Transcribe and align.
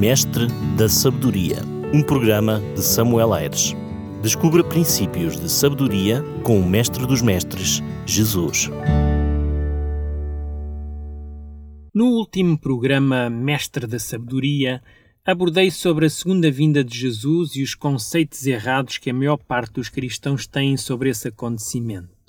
Mestre 0.00 0.46
da 0.78 0.88
Sabedoria, 0.88 1.58
um 1.92 2.02
programa 2.02 2.58
de 2.74 2.82
Samuel 2.82 3.34
Aires. 3.34 3.76
Descubra 4.22 4.64
princípios 4.64 5.38
de 5.38 5.46
sabedoria 5.46 6.24
com 6.42 6.58
o 6.58 6.66
Mestre 6.66 7.06
dos 7.06 7.20
Mestres, 7.20 7.82
Jesus. 8.06 8.70
No 11.92 12.06
último 12.12 12.58
programa 12.58 13.28
Mestre 13.28 13.86
da 13.86 13.98
Sabedoria, 13.98 14.82
abordei 15.22 15.70
sobre 15.70 16.06
a 16.06 16.10
segunda 16.10 16.50
vinda 16.50 16.82
de 16.82 16.98
Jesus 16.98 17.54
e 17.54 17.62
os 17.62 17.74
conceitos 17.74 18.46
errados 18.46 18.96
que 18.96 19.10
a 19.10 19.14
maior 19.14 19.36
parte 19.36 19.74
dos 19.74 19.90
cristãos 19.90 20.46
têm 20.46 20.78
sobre 20.78 21.10
esse 21.10 21.28
acontecimento. 21.28 22.19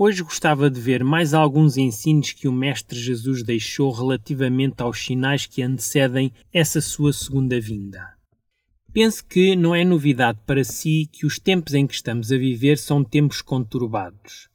Hoje 0.00 0.22
gostava 0.22 0.70
de 0.70 0.80
ver 0.80 1.02
mais 1.02 1.34
alguns 1.34 1.76
ensinos 1.76 2.30
que 2.30 2.46
o 2.46 2.52
Mestre 2.52 2.96
Jesus 2.96 3.42
deixou 3.42 3.90
relativamente 3.90 4.80
aos 4.80 5.04
sinais 5.04 5.44
que 5.44 5.60
antecedem 5.60 6.30
essa 6.54 6.80
sua 6.80 7.12
segunda 7.12 7.60
vinda. 7.60 8.14
Penso 8.92 9.24
que 9.26 9.56
não 9.56 9.74
é 9.74 9.84
novidade 9.84 10.38
para 10.46 10.62
si 10.62 11.08
que 11.10 11.26
os 11.26 11.40
tempos 11.40 11.74
em 11.74 11.84
que 11.84 11.94
estamos 11.94 12.30
a 12.30 12.38
viver 12.38 12.78
são 12.78 13.02
tempos 13.02 13.42
conturbados. 13.42 14.48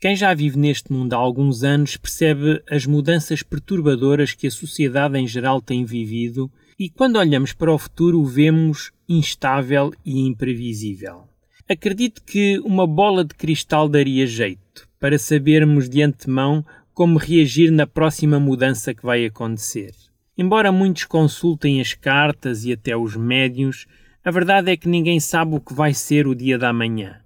Quem 0.00 0.16
já 0.16 0.34
vive 0.34 0.58
neste 0.58 0.92
mundo 0.92 1.12
há 1.12 1.16
alguns 1.16 1.62
anos 1.62 1.96
percebe 1.96 2.60
as 2.68 2.84
mudanças 2.84 3.40
perturbadoras 3.40 4.34
que 4.34 4.48
a 4.48 4.50
sociedade 4.50 5.16
em 5.16 5.28
geral 5.28 5.62
tem 5.62 5.84
vivido 5.84 6.50
e 6.76 6.90
quando 6.90 7.20
olhamos 7.20 7.52
para 7.52 7.72
o 7.72 7.78
futuro 7.78 8.20
o 8.20 8.26
vemos 8.26 8.90
instável 9.08 9.92
e 10.04 10.26
imprevisível. 10.26 11.28
Acredito 11.68 12.24
que 12.24 12.58
uma 12.64 12.86
bola 12.86 13.24
de 13.24 13.34
cristal 13.34 13.88
daria 13.88 14.26
jeito 14.26 14.87
para 15.00 15.18
sabermos 15.18 15.88
de 15.88 16.02
antemão 16.02 16.64
como 16.92 17.18
reagir 17.18 17.70
na 17.70 17.86
próxima 17.86 18.40
mudança 18.40 18.92
que 18.92 19.06
vai 19.06 19.24
acontecer. 19.24 19.92
Embora 20.36 20.72
muitos 20.72 21.04
consultem 21.04 21.80
as 21.80 21.94
cartas 21.94 22.64
e 22.64 22.72
até 22.72 22.96
os 22.96 23.16
médiuns, 23.16 23.86
a 24.24 24.30
verdade 24.30 24.70
é 24.70 24.76
que 24.76 24.88
ninguém 24.88 25.20
sabe 25.20 25.54
o 25.54 25.60
que 25.60 25.72
vai 25.72 25.94
ser 25.94 26.26
o 26.26 26.34
dia 26.34 26.58
da 26.58 26.72
manhã. 26.72 27.16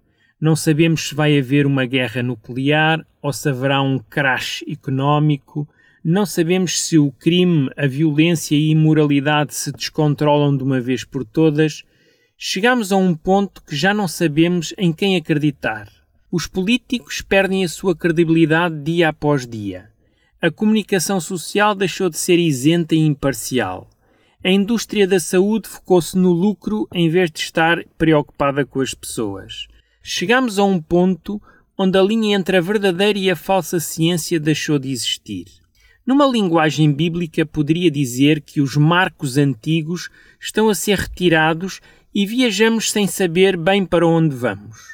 Não 0.40 0.56
sabemos 0.56 1.08
se 1.08 1.14
vai 1.14 1.38
haver 1.38 1.66
uma 1.66 1.86
guerra 1.86 2.22
nuclear 2.22 3.06
ou 3.20 3.32
se 3.32 3.48
haverá 3.48 3.80
um 3.80 3.98
crash 3.98 4.64
económico. 4.68 5.68
Não 6.04 6.26
sabemos 6.26 6.82
se 6.82 6.98
o 6.98 7.12
crime, 7.12 7.70
a 7.76 7.86
violência 7.86 8.56
e 8.56 8.68
a 8.68 8.72
imoralidade 8.72 9.54
se 9.54 9.70
descontrolam 9.70 10.56
de 10.56 10.64
uma 10.64 10.80
vez 10.80 11.04
por 11.04 11.24
todas. 11.24 11.84
Chegamos 12.36 12.92
a 12.92 12.96
um 12.96 13.14
ponto 13.14 13.62
que 13.62 13.76
já 13.76 13.94
não 13.94 14.08
sabemos 14.08 14.74
em 14.76 14.92
quem 14.92 15.16
acreditar. 15.16 16.01
Os 16.34 16.46
políticos 16.46 17.20
perdem 17.20 17.62
a 17.62 17.68
sua 17.68 17.94
credibilidade 17.94 18.82
dia 18.82 19.10
após 19.10 19.46
dia. 19.46 19.90
A 20.40 20.50
comunicação 20.50 21.20
social 21.20 21.74
deixou 21.74 22.08
de 22.08 22.16
ser 22.16 22.38
isenta 22.38 22.94
e 22.94 23.00
imparcial. 23.00 23.86
A 24.42 24.50
indústria 24.50 25.06
da 25.06 25.20
saúde 25.20 25.68
focou-se 25.68 26.16
no 26.16 26.32
lucro 26.32 26.88
em 26.90 27.10
vez 27.10 27.30
de 27.30 27.40
estar 27.40 27.84
preocupada 27.98 28.64
com 28.64 28.80
as 28.80 28.94
pessoas. 28.94 29.68
Chegamos 30.02 30.58
a 30.58 30.64
um 30.64 30.80
ponto 30.80 31.38
onde 31.76 31.98
a 31.98 32.02
linha 32.02 32.34
entre 32.34 32.56
a 32.56 32.62
verdadeira 32.62 33.18
e 33.18 33.30
a 33.30 33.36
falsa 33.36 33.78
ciência 33.78 34.40
deixou 34.40 34.78
de 34.78 34.90
existir. 34.90 35.48
Numa 36.06 36.26
linguagem 36.26 36.90
bíblica, 36.90 37.44
poderia 37.44 37.90
dizer 37.90 38.40
que 38.40 38.62
os 38.62 38.74
marcos 38.74 39.36
antigos 39.36 40.08
estão 40.40 40.70
a 40.70 40.74
ser 40.74 40.96
retirados 40.96 41.82
e 42.14 42.24
viajamos 42.24 42.90
sem 42.90 43.06
saber 43.06 43.54
bem 43.54 43.84
para 43.84 44.06
onde 44.06 44.34
vamos. 44.34 44.91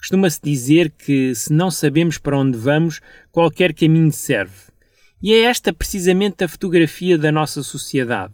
Costuma-se 0.00 0.40
dizer 0.42 0.90
que, 0.90 1.34
se 1.34 1.52
não 1.52 1.70
sabemos 1.70 2.16
para 2.16 2.38
onde 2.38 2.56
vamos, 2.56 3.00
qualquer 3.30 3.74
caminho 3.74 4.10
serve. 4.10 4.70
E 5.22 5.34
é 5.34 5.42
esta 5.42 5.74
precisamente 5.74 6.42
a 6.42 6.48
fotografia 6.48 7.18
da 7.18 7.30
nossa 7.30 7.62
sociedade. 7.62 8.32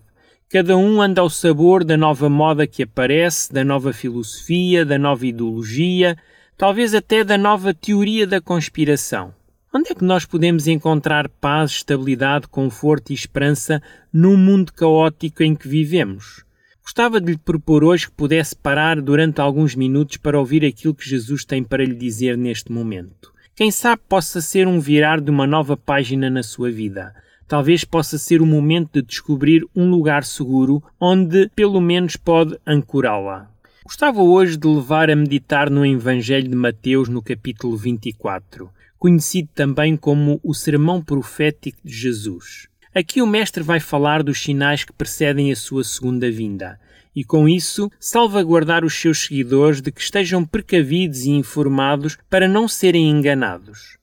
Cada 0.48 0.76
um 0.76 1.02
anda 1.02 1.20
ao 1.20 1.28
sabor 1.28 1.82
da 1.82 1.96
nova 1.96 2.30
moda 2.30 2.68
que 2.68 2.84
aparece, 2.84 3.52
da 3.52 3.64
nova 3.64 3.92
filosofia, 3.92 4.84
da 4.84 4.96
nova 4.96 5.26
ideologia, 5.26 6.16
talvez 6.56 6.94
até 6.94 7.24
da 7.24 7.36
nova 7.36 7.74
teoria 7.74 8.28
da 8.28 8.40
conspiração. 8.40 9.34
Onde 9.74 9.90
é 9.90 9.94
que 9.96 10.04
nós 10.04 10.24
podemos 10.24 10.68
encontrar 10.68 11.28
paz, 11.28 11.72
estabilidade, 11.72 12.46
conforto 12.46 13.10
e 13.10 13.14
esperança 13.14 13.82
num 14.12 14.36
mundo 14.36 14.72
caótico 14.72 15.42
em 15.42 15.56
que 15.56 15.66
vivemos? 15.66 16.45
Gostava 16.86 17.20
de 17.20 17.32
lhe 17.32 17.36
propor 17.36 17.82
hoje 17.82 18.06
que 18.06 18.12
pudesse 18.12 18.54
parar 18.54 19.02
durante 19.02 19.40
alguns 19.40 19.74
minutos 19.74 20.18
para 20.18 20.38
ouvir 20.38 20.64
aquilo 20.64 20.94
que 20.94 21.06
Jesus 21.06 21.44
tem 21.44 21.60
para 21.60 21.84
lhe 21.84 21.96
dizer 21.96 22.38
neste 22.38 22.70
momento. 22.70 23.32
Quem 23.56 23.72
sabe 23.72 24.02
possa 24.08 24.40
ser 24.40 24.68
um 24.68 24.78
virar 24.78 25.20
de 25.20 25.28
uma 25.28 25.48
nova 25.48 25.76
página 25.76 26.30
na 26.30 26.44
sua 26.44 26.70
vida. 26.70 27.12
Talvez 27.48 27.82
possa 27.82 28.16
ser 28.16 28.40
o 28.40 28.46
momento 28.46 29.02
de 29.02 29.02
descobrir 29.02 29.66
um 29.74 29.90
lugar 29.90 30.22
seguro 30.22 30.80
onde 31.00 31.50
pelo 31.56 31.80
menos 31.80 32.14
pode 32.14 32.56
ancorá-la. 32.64 33.50
Gostava 33.84 34.22
hoje 34.22 34.56
de 34.56 34.68
levar 34.68 35.10
a 35.10 35.16
meditar 35.16 35.68
no 35.68 35.84
Evangelho 35.84 36.48
de 36.48 36.56
Mateus 36.56 37.08
no 37.08 37.20
capítulo 37.20 37.76
24, 37.76 38.70
conhecido 38.96 39.48
também 39.52 39.96
como 39.96 40.38
o 40.40 40.54
Sermão 40.54 41.02
Profético 41.02 41.80
de 41.84 41.92
Jesus. 41.92 42.68
Aqui 42.96 43.20
o 43.20 43.26
Mestre 43.26 43.62
vai 43.62 43.78
falar 43.78 44.22
dos 44.22 44.40
sinais 44.40 44.82
que 44.82 44.90
precedem 44.90 45.52
a 45.52 45.54
sua 45.54 45.84
segunda 45.84 46.30
vinda 46.30 46.80
e, 47.14 47.22
com 47.22 47.46
isso, 47.46 47.90
salvaguardar 48.00 48.86
os 48.86 48.94
seus 48.94 49.18
seguidores 49.18 49.82
de 49.82 49.92
que 49.92 50.00
estejam 50.00 50.46
precavidos 50.46 51.26
e 51.26 51.30
informados 51.32 52.16
para 52.30 52.48
não 52.48 52.66
serem 52.66 53.10
enganados. 53.10 53.98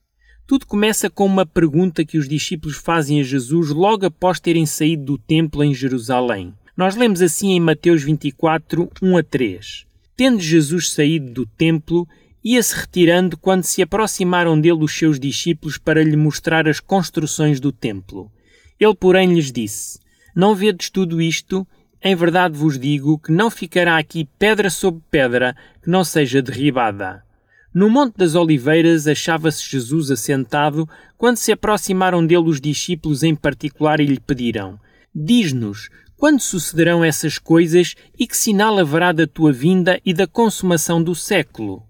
Tudo 0.46 0.64
começa 0.64 1.10
com 1.10 1.26
uma 1.26 1.44
pergunta 1.44 2.04
que 2.04 2.16
os 2.16 2.28
discípulos 2.28 2.76
fazem 2.76 3.18
a 3.18 3.24
Jesus 3.24 3.70
logo 3.70 4.06
após 4.06 4.38
terem 4.38 4.64
saído 4.64 5.04
do 5.04 5.18
templo 5.18 5.64
em 5.64 5.74
Jerusalém. 5.74 6.54
Nós 6.76 6.94
lemos 6.94 7.20
assim 7.20 7.50
em 7.50 7.58
Mateus 7.58 8.04
24, 8.04 8.88
1 9.02 9.16
a 9.16 9.24
3. 9.24 9.86
Tendo 10.16 10.40
Jesus 10.40 10.92
saído 10.92 11.32
do 11.32 11.46
templo, 11.46 12.06
ia-se 12.44 12.76
retirando 12.76 13.36
quando 13.36 13.64
se 13.64 13.82
aproximaram 13.82 14.60
dele 14.60 14.84
os 14.84 14.96
seus 14.96 15.18
discípulos 15.18 15.78
para 15.78 16.04
lhe 16.04 16.16
mostrar 16.16 16.68
as 16.68 16.78
construções 16.78 17.58
do 17.58 17.72
templo. 17.72 18.30
Ele, 18.78 18.94
porém, 18.94 19.34
lhes 19.34 19.52
disse: 19.52 19.98
Não 20.34 20.54
vedes 20.54 20.90
tudo 20.90 21.20
isto? 21.20 21.66
Em 22.02 22.14
verdade 22.14 22.56
vos 22.56 22.78
digo 22.78 23.18
que 23.18 23.32
não 23.32 23.50
ficará 23.50 23.96
aqui 23.96 24.28
pedra 24.38 24.68
sobre 24.68 25.02
pedra 25.10 25.56
que 25.82 25.88
não 25.88 26.04
seja 26.04 26.42
derribada. 26.42 27.24
No 27.72 27.88
Monte 27.88 28.18
das 28.18 28.34
Oliveiras 28.34 29.08
achava-se 29.08 29.68
Jesus 29.68 30.10
assentado 30.10 30.86
quando 31.16 31.38
se 31.38 31.50
aproximaram 31.50 32.24
dele 32.24 32.48
os 32.48 32.60
discípulos 32.60 33.22
em 33.22 33.34
particular 33.34 34.00
e 34.00 34.06
lhe 34.06 34.20
pediram: 34.20 34.78
Diz-nos, 35.14 35.88
quando 36.14 36.40
sucederão 36.40 37.02
essas 37.02 37.38
coisas 37.38 37.94
e 38.18 38.26
que 38.26 38.36
sinal 38.36 38.78
haverá 38.78 39.10
da 39.10 39.26
tua 39.26 39.52
vinda 39.52 39.98
e 40.04 40.12
da 40.12 40.26
consumação 40.26 41.02
do 41.02 41.14
século? 41.14 41.82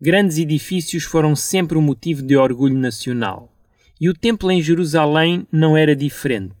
Grandes 0.00 0.36
edifícios 0.36 1.04
foram 1.04 1.36
sempre 1.36 1.78
um 1.78 1.82
motivo 1.82 2.22
de 2.22 2.36
orgulho 2.36 2.76
nacional. 2.76 3.53
E 4.00 4.08
o 4.08 4.14
templo 4.14 4.50
em 4.50 4.60
Jerusalém 4.60 5.46
não 5.52 5.76
era 5.76 5.94
diferente. 5.94 6.54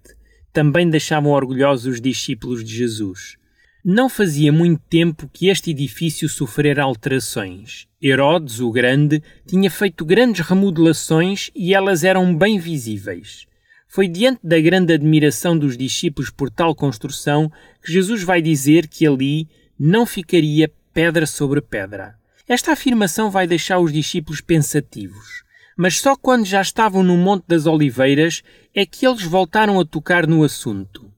Também 0.52 0.88
deixavam 0.88 1.32
orgulhosos 1.32 1.94
os 1.94 2.00
discípulos 2.00 2.62
de 2.62 2.72
Jesus. 2.72 3.36
Não 3.84 4.08
fazia 4.08 4.52
muito 4.52 4.80
tempo 4.88 5.28
que 5.32 5.48
este 5.48 5.72
edifício 5.72 6.28
sofrera 6.28 6.84
alterações. 6.84 7.86
Herodes, 8.00 8.60
o 8.60 8.70
Grande, 8.70 9.22
tinha 9.46 9.70
feito 9.70 10.04
grandes 10.04 10.46
remodelações 10.46 11.50
e 11.54 11.74
elas 11.74 12.04
eram 12.04 12.34
bem 12.34 12.58
visíveis. 12.58 13.46
Foi 13.88 14.08
diante 14.08 14.40
da 14.42 14.60
grande 14.60 14.94
admiração 14.94 15.58
dos 15.58 15.76
discípulos 15.76 16.30
por 16.30 16.50
tal 16.50 16.74
construção 16.74 17.50
que 17.84 17.92
Jesus 17.92 18.22
vai 18.22 18.40
dizer 18.40 18.88
que 18.88 19.06
ali 19.06 19.48
não 19.78 20.06
ficaria 20.06 20.72
pedra 20.92 21.26
sobre 21.26 21.60
pedra. 21.60 22.14
Esta 22.48 22.72
afirmação 22.72 23.30
vai 23.30 23.46
deixar 23.46 23.80
os 23.80 23.92
discípulos 23.92 24.40
pensativos 24.40 25.43
mas 25.76 25.98
só 25.98 26.16
quando 26.16 26.44
já 26.44 26.60
estavam 26.60 27.02
no 27.02 27.16
Monte 27.16 27.44
das 27.46 27.66
Oliveiras 27.66 28.42
é 28.74 28.86
que 28.86 29.06
eles 29.06 29.22
voltaram 29.22 29.78
a 29.80 29.84
tocar 29.84 30.26
no 30.26 30.42
assunto. 30.42 31.10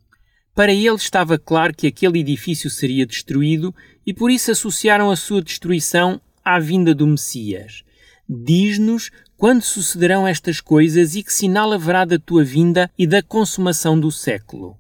Para 0.55 0.73
eles 0.73 1.03
estava 1.03 1.39
claro 1.39 1.75
que 1.75 1.87
aquele 1.87 2.21
edifício 2.21 2.71
seria 2.71 3.07
destruído 3.07 3.75
e 4.07 4.15
por 4.15 4.31
isso 4.31 4.51
associaram 4.51 5.11
a 5.11 5.17
sua 5.17 5.43
destruição 5.43 6.21
à 6.43 6.59
vinda 6.59 6.95
do 6.95 7.07
Messias. 7.07 7.83
Diz-nos 8.27 9.11
quando 9.37 9.63
sucederão 9.63 10.27
estas 10.27 10.61
coisas 10.61 11.15
e 11.15 11.23
que 11.23 11.33
sinal 11.33 11.73
haverá 11.73 12.07
da 12.07 12.19
tua 12.19 12.43
vinda 12.43 12.91
e 12.99 13.07
da 13.07 13.23
consumação 13.23 14.01
do 14.01 14.11
século. 14.11 14.79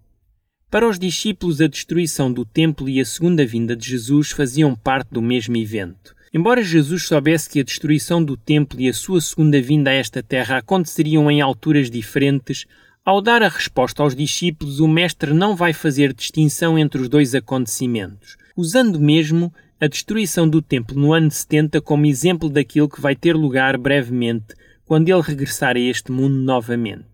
Para 0.70 0.88
os 0.88 0.98
discípulos, 0.98 1.60
a 1.60 1.66
destruição 1.66 2.32
do 2.32 2.44
templo 2.44 2.88
e 2.88 2.98
a 2.98 3.04
segunda 3.04 3.46
vinda 3.46 3.76
de 3.76 3.88
Jesus 3.88 4.30
faziam 4.30 4.74
parte 4.74 5.08
do 5.12 5.20
mesmo 5.20 5.56
evento. 5.56 6.15
Embora 6.36 6.62
Jesus 6.62 7.04
soubesse 7.04 7.48
que 7.48 7.60
a 7.60 7.62
destruição 7.62 8.22
do 8.22 8.36
templo 8.36 8.78
e 8.78 8.90
a 8.90 8.92
sua 8.92 9.22
segunda 9.22 9.58
vinda 9.58 9.88
a 9.88 9.94
esta 9.94 10.22
terra 10.22 10.58
aconteceriam 10.58 11.30
em 11.30 11.40
alturas 11.40 11.90
diferentes, 11.90 12.66
ao 13.02 13.22
dar 13.22 13.42
a 13.42 13.48
resposta 13.48 14.02
aos 14.02 14.14
discípulos, 14.14 14.78
o 14.78 14.86
Mestre 14.86 15.32
não 15.32 15.56
vai 15.56 15.72
fazer 15.72 16.12
distinção 16.12 16.78
entre 16.78 17.00
os 17.00 17.08
dois 17.08 17.34
acontecimentos, 17.34 18.36
usando 18.54 19.00
mesmo 19.00 19.50
a 19.80 19.86
destruição 19.86 20.46
do 20.46 20.60
templo 20.60 20.94
no 21.00 21.14
ano 21.14 21.30
70 21.30 21.80
como 21.80 22.04
exemplo 22.04 22.50
daquilo 22.50 22.90
que 22.90 23.00
vai 23.00 23.16
ter 23.16 23.34
lugar 23.34 23.78
brevemente 23.78 24.54
quando 24.84 25.08
ele 25.08 25.22
regressar 25.22 25.74
a 25.74 25.80
este 25.80 26.12
mundo 26.12 26.34
novamente. 26.34 27.06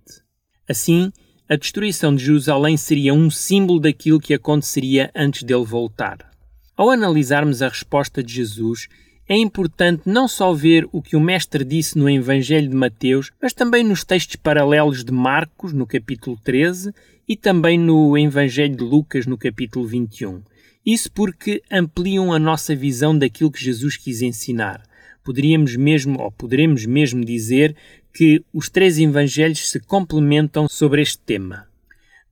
Assim, 0.69 1.13
a 1.49 1.55
destruição 1.55 2.13
de 2.13 2.25
Jerusalém 2.25 2.77
seria 2.77 3.15
um 3.15 3.31
símbolo 3.31 3.79
daquilo 3.79 4.19
que 4.19 4.35
aconteceria 4.35 5.13
antes 5.15 5.45
dele 5.45 5.65
voltar. 5.65 6.29
Ao 6.77 6.91
analisarmos 6.91 7.63
a 7.63 7.69
resposta 7.69 8.21
de 8.21 8.35
Jesus, 8.35 8.89
é 9.29 9.37
importante 9.37 10.03
não 10.05 10.27
só 10.27 10.53
ver 10.53 10.87
o 10.93 11.01
que 11.01 11.17
o 11.17 11.21
Mestre 11.21 11.65
disse 11.65 11.97
no 11.97 12.11
Evangelho 12.11 12.69
de 12.69 12.75
Mateus, 12.75 13.31
mas 13.41 13.53
também 13.53 13.85
nos 13.85 14.05
textos 14.05 14.37
paralelos 14.37 15.05
de 15.05 15.13
Marcos, 15.13 15.73
no 15.73 15.87
capítulo 15.87 16.37
13, 16.43 16.93
e 17.29 17.37
também 17.37 17.79
no 17.79 18.19
Evangelho 18.19 18.77
de 18.77 18.83
Lucas, 18.83 19.27
no 19.27 19.39
capítulo 19.39 19.87
21. 19.87 20.43
Isso 20.85 21.11
porque 21.13 21.63
ampliam 21.71 22.33
a 22.33 22.39
nossa 22.39 22.75
visão 22.75 23.17
daquilo 23.17 23.53
que 23.53 23.65
Jesus 23.65 23.97
quis 23.97 24.21
ensinar. 24.23 24.83
Poderíamos 25.25 25.77
mesmo, 25.77 26.21
ou 26.21 26.33
poderemos 26.33 26.85
mesmo 26.85 27.25
dizer, 27.25 27.77
que 28.13 28.45
os 28.53 28.69
três 28.69 28.99
Evangelhos 28.99 29.71
se 29.71 29.79
complementam 29.79 30.69
sobre 30.69 31.01
este 31.01 31.19
tema. 31.21 31.67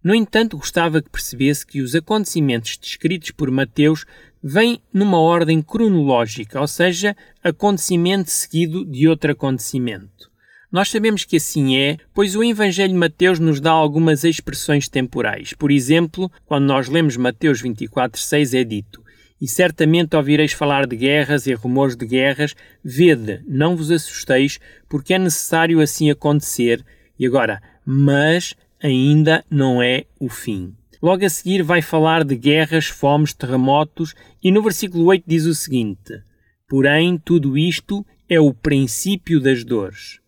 No 0.03 0.15
entanto, 0.15 0.57
gostava 0.57 1.01
que 1.01 1.11
percebesse 1.11 1.67
que 1.67 1.81
os 1.81 1.95
acontecimentos 1.95 2.77
descritos 2.77 3.31
por 3.31 3.51
Mateus 3.51 4.05
vêm 4.43 4.81
numa 4.93 5.19
ordem 5.19 5.61
cronológica, 5.61 6.61
ou 6.61 6.67
seja, 6.67 7.17
acontecimento 7.43 8.31
seguido 8.31 8.85
de 8.85 9.09
outro 9.09 9.33
acontecimento. 9.33 10.31
Nós 10.73 10.89
sabemos 10.89 11.25
que 11.25 11.37
assim 11.37 11.77
é, 11.77 11.97
pois 12.15 12.37
o 12.37 12.45
Evangelho 12.45 12.93
de 12.93 12.99
Mateus 12.99 13.41
nos 13.41 13.61
dá 13.61 13.73
algumas 13.73 14.23
expressões 14.23 14.89
temporais. 14.89 15.53
Por 15.53 15.71
exemplo, 15.71 16.31
quando 16.47 16.65
nós 16.65 16.89
lemos 16.89 17.17
Mateus 17.17 17.61
24:6 17.61 18.55
é 18.55 18.63
dito: 18.63 19.03
"E 19.41 19.49
certamente 19.49 20.15
ouvireis 20.15 20.53
falar 20.53 20.87
de 20.87 20.95
guerras 20.97 21.49
e 21.49 21.55
rumores 21.55 21.97
de 21.97 22.07
guerras, 22.07 22.55
vede, 22.85 23.43
não 23.49 23.77
vos 23.77 23.91
assusteis, 23.91 24.61
porque 24.89 25.15
é 25.15 25.19
necessário 25.19 25.81
assim 25.81 26.09
acontecer." 26.09 26.85
E 27.19 27.27
agora, 27.27 27.61
mas 27.85 28.55
ainda 28.81 29.45
não 29.51 29.83
é 29.83 30.05
o 30.21 30.29
fim. 30.29 30.73
Logo 31.03 31.25
a 31.25 31.31
seguir 31.31 31.63
vai 31.63 31.81
falar 31.81 32.25
de 32.25 32.37
guerras, 32.37 32.87
fomes, 32.87 33.33
terremotos 33.33 34.15
e 34.43 34.53
no 34.53 34.63
versículo 34.63 35.07
8 35.07 35.25
diz 35.27 35.47
o 35.47 35.55
seguinte: 35.55 36.23
Porém, 36.69 37.17
tudo 37.17 37.57
isto 37.57 38.05
é 38.29 38.39
o 38.39 38.53
princípio 38.53 39.41
das 39.41 39.65
dores. 39.65 40.21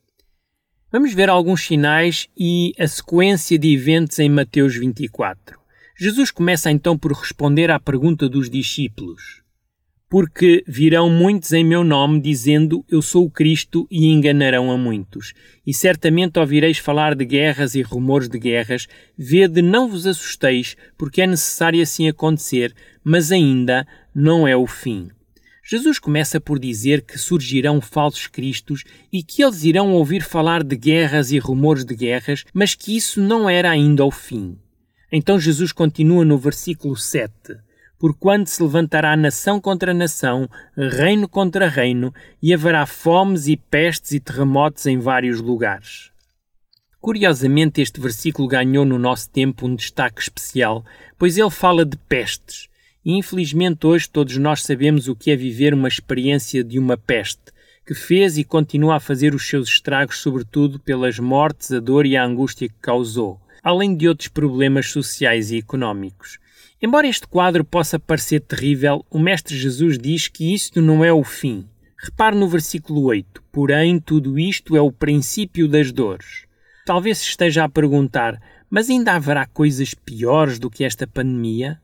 Vamos 0.90 1.12
ver 1.12 1.28
alguns 1.28 1.64
sinais 1.64 2.28
e 2.36 2.72
a 2.78 2.86
sequência 2.86 3.58
de 3.58 3.72
eventos 3.74 4.19
em 4.19 4.28
Mateus 4.28 4.74
24. 4.76 5.58
Jesus 5.98 6.30
começa 6.30 6.70
então 6.70 6.96
por 6.96 7.12
responder 7.12 7.70
à 7.70 7.78
pergunta 7.78 8.28
dos 8.28 8.48
discípulos 8.48 9.42
porque 10.12 10.62
virão 10.69 11.09
muitos 11.09 11.55
em 11.55 11.64
meu 11.64 11.82
nome, 11.82 12.20
dizendo: 12.20 12.85
Eu 12.87 13.00
sou 13.00 13.25
o 13.25 13.31
Cristo, 13.31 13.88
e 13.91 14.09
enganarão 14.09 14.70
a 14.70 14.76
muitos. 14.76 15.32
E 15.67 15.73
certamente 15.73 16.38
ouvireis 16.38 16.76
falar 16.76 17.14
de 17.14 17.25
guerras 17.25 17.75
e 17.75 17.81
rumores 17.81 18.29
de 18.29 18.38
guerras. 18.38 18.87
Vede, 19.17 19.62
não 19.62 19.88
vos 19.88 20.06
assusteis, 20.06 20.76
porque 20.99 21.23
é 21.23 21.26
necessário 21.26 21.81
assim 21.81 22.11
acontecer, 22.11 22.75
mas 23.03 23.32
ainda 23.32 23.87
não 24.14 24.47
é 24.47 24.55
o 24.55 24.67
fim. 24.67 25.09
Jesus 25.64 25.99
começa 25.99 26.38
por 26.38 26.58
dizer 26.58 27.00
que 27.00 27.17
surgirão 27.17 27.81
falsos 27.81 28.26
cristos 28.26 28.85
e 29.11 29.23
que 29.23 29.43
eles 29.43 29.65
irão 29.65 29.94
ouvir 29.94 30.23
falar 30.23 30.62
de 30.62 30.76
guerras 30.76 31.32
e 31.32 31.38
rumores 31.38 31.87
de 31.87 31.97
guerras, 31.97 32.44
mas 32.53 32.75
que 32.75 32.94
isso 32.94 33.19
não 33.19 33.49
era 33.49 33.70
ainda 33.70 34.05
o 34.05 34.11
fim. 34.11 34.58
Então 35.11 35.41
Jesus 35.41 35.73
continua 35.73 36.23
no 36.23 36.37
versículo 36.37 36.99
7 36.99 37.32
porquanto 38.02 38.50
se 38.50 38.60
levantará 38.60 39.16
nação 39.16 39.60
contra 39.60 39.94
nação, 39.94 40.50
reino 40.76 41.28
contra 41.28 41.69
reino, 41.69 42.12
e 42.43 42.52
haverá 42.52 42.84
fomes 42.84 43.46
e 43.46 43.56
pestes 43.56 44.10
e 44.10 44.19
terremotos 44.19 44.87
em 44.87 44.99
vários 44.99 45.40
lugares. 45.40 46.10
Curiosamente, 47.00 47.81
este 47.81 48.00
versículo 48.00 48.49
ganhou 48.49 48.84
no 48.84 48.99
nosso 48.99 49.31
tempo 49.31 49.69
um 49.69 49.76
destaque 49.76 50.20
especial, 50.20 50.84
pois 51.16 51.38
ele 51.38 51.49
fala 51.49 51.84
de 51.84 51.96
pestes. 51.96 52.66
E 53.04 53.16
infelizmente 53.16 53.87
hoje 53.87 54.10
todos 54.10 54.37
nós 54.37 54.64
sabemos 54.64 55.06
o 55.06 55.14
que 55.14 55.31
é 55.31 55.37
viver 55.37 55.72
uma 55.72 55.87
experiência 55.87 56.64
de 56.64 56.81
uma 56.81 56.96
peste, 56.96 57.52
que 57.87 57.94
fez 57.94 58.37
e 58.37 58.43
continua 58.43 58.96
a 58.96 59.00
fazer 59.00 59.32
os 59.32 59.48
seus 59.48 59.69
estragos, 59.69 60.19
sobretudo 60.19 60.81
pelas 60.81 61.20
mortes, 61.20 61.70
a 61.70 61.78
dor 61.78 62.05
e 62.05 62.16
a 62.16 62.25
angústia 62.25 62.69
que 62.69 62.75
causou, 62.82 63.40
além 63.62 63.94
de 63.94 64.08
outros 64.08 64.26
problemas 64.26 64.90
sociais 64.90 65.52
e 65.52 65.58
económicos. 65.58 66.43
Embora 66.84 67.06
este 67.06 67.29
quadro 67.29 67.64
possa 67.64 67.96
parecer 67.96 68.40
terrível, 68.40 69.06
o 69.08 69.17
Mestre 69.17 69.56
Jesus 69.56 69.96
diz 69.96 70.26
que 70.26 70.52
isto 70.52 70.82
não 70.82 71.05
é 71.05 71.12
o 71.12 71.23
fim. 71.23 71.64
Repare 71.96 72.34
no 72.34 72.49
versículo 72.49 73.05
8: 73.05 73.40
Porém, 73.52 74.00
tudo 74.00 74.37
isto 74.37 74.76
é 74.76 74.81
o 74.81 74.90
princípio 74.90 75.69
das 75.69 75.93
dores. 75.93 76.44
Talvez 76.84 77.23
esteja 77.23 77.62
a 77.62 77.69
perguntar: 77.69 78.43
mas 78.69 78.90
ainda 78.90 79.12
haverá 79.12 79.46
coisas 79.46 79.94
piores 79.94 80.58
do 80.58 80.69
que 80.69 80.82
esta 80.82 81.06
pandemia? 81.06 81.81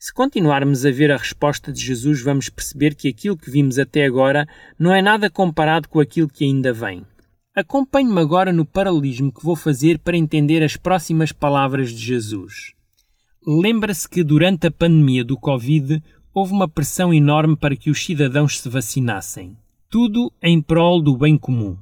Se 0.00 0.12
continuarmos 0.12 0.84
a 0.84 0.90
ver 0.90 1.12
a 1.12 1.16
resposta 1.16 1.72
de 1.72 1.80
Jesus, 1.80 2.20
vamos 2.20 2.48
perceber 2.48 2.96
que 2.96 3.06
aquilo 3.06 3.36
que 3.36 3.48
vimos 3.48 3.78
até 3.78 4.04
agora 4.04 4.48
não 4.76 4.92
é 4.92 5.00
nada 5.00 5.30
comparado 5.30 5.88
com 5.88 6.00
aquilo 6.00 6.28
que 6.28 6.44
ainda 6.44 6.72
vem. 6.72 7.06
Acompanhe-me 7.54 8.20
agora 8.20 8.52
no 8.52 8.66
paralelismo 8.66 9.32
que 9.32 9.44
vou 9.44 9.54
fazer 9.54 10.00
para 10.00 10.16
entender 10.16 10.64
as 10.64 10.76
próximas 10.76 11.30
palavras 11.30 11.90
de 11.90 11.98
Jesus. 11.98 12.74
Lembra-se 13.44 14.08
que 14.08 14.22
durante 14.22 14.68
a 14.68 14.70
pandemia 14.70 15.24
do 15.24 15.36
Covid 15.36 16.00
houve 16.32 16.52
uma 16.52 16.68
pressão 16.68 17.12
enorme 17.12 17.56
para 17.56 17.74
que 17.74 17.90
os 17.90 18.04
cidadãos 18.04 18.60
se 18.60 18.68
vacinassem. 18.68 19.56
Tudo 19.90 20.32
em 20.40 20.62
prol 20.62 21.02
do 21.02 21.16
bem 21.16 21.36
comum. 21.36 21.76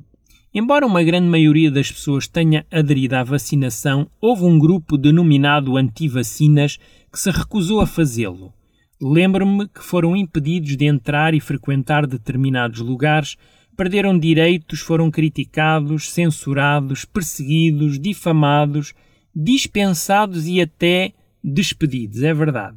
Embora 0.55 0.87
uma 0.87 1.03
grande 1.03 1.29
maioria 1.29 1.71
das 1.71 1.93
pessoas 1.93 2.27
tenha 2.27 2.65
aderido 2.73 3.15
à 3.15 3.23
vacinação, 3.23 4.11
houve 4.19 4.45
um 4.45 4.59
grupo 4.59 4.97
denominado 4.97 5.77
anti-vacinas 5.77 6.79
que 7.13 7.21
se 7.21 7.31
recusou 7.31 7.83
a 7.83 7.87
fazê-lo. 7.87 8.55
Lembro-me 8.99 9.69
que 9.69 9.85
foram 9.85 10.17
impedidos 10.17 10.79
de 10.79 10.87
entrar 10.87 11.35
e 11.35 11.41
frequentar 11.41 12.07
determinados 12.07 12.81
lugares, 12.81 13.37
perderam 13.77 14.19
direitos, 14.19 14.81
foram 14.81 15.11
criticados, 15.11 16.11
censurados, 16.11 17.05
perseguidos, 17.05 18.01
difamados, 18.01 18.95
dispensados 19.37 20.47
e 20.47 20.59
até 20.59 21.13
despedidos, 21.43 22.23
é 22.23 22.33
verdade. 22.33 22.77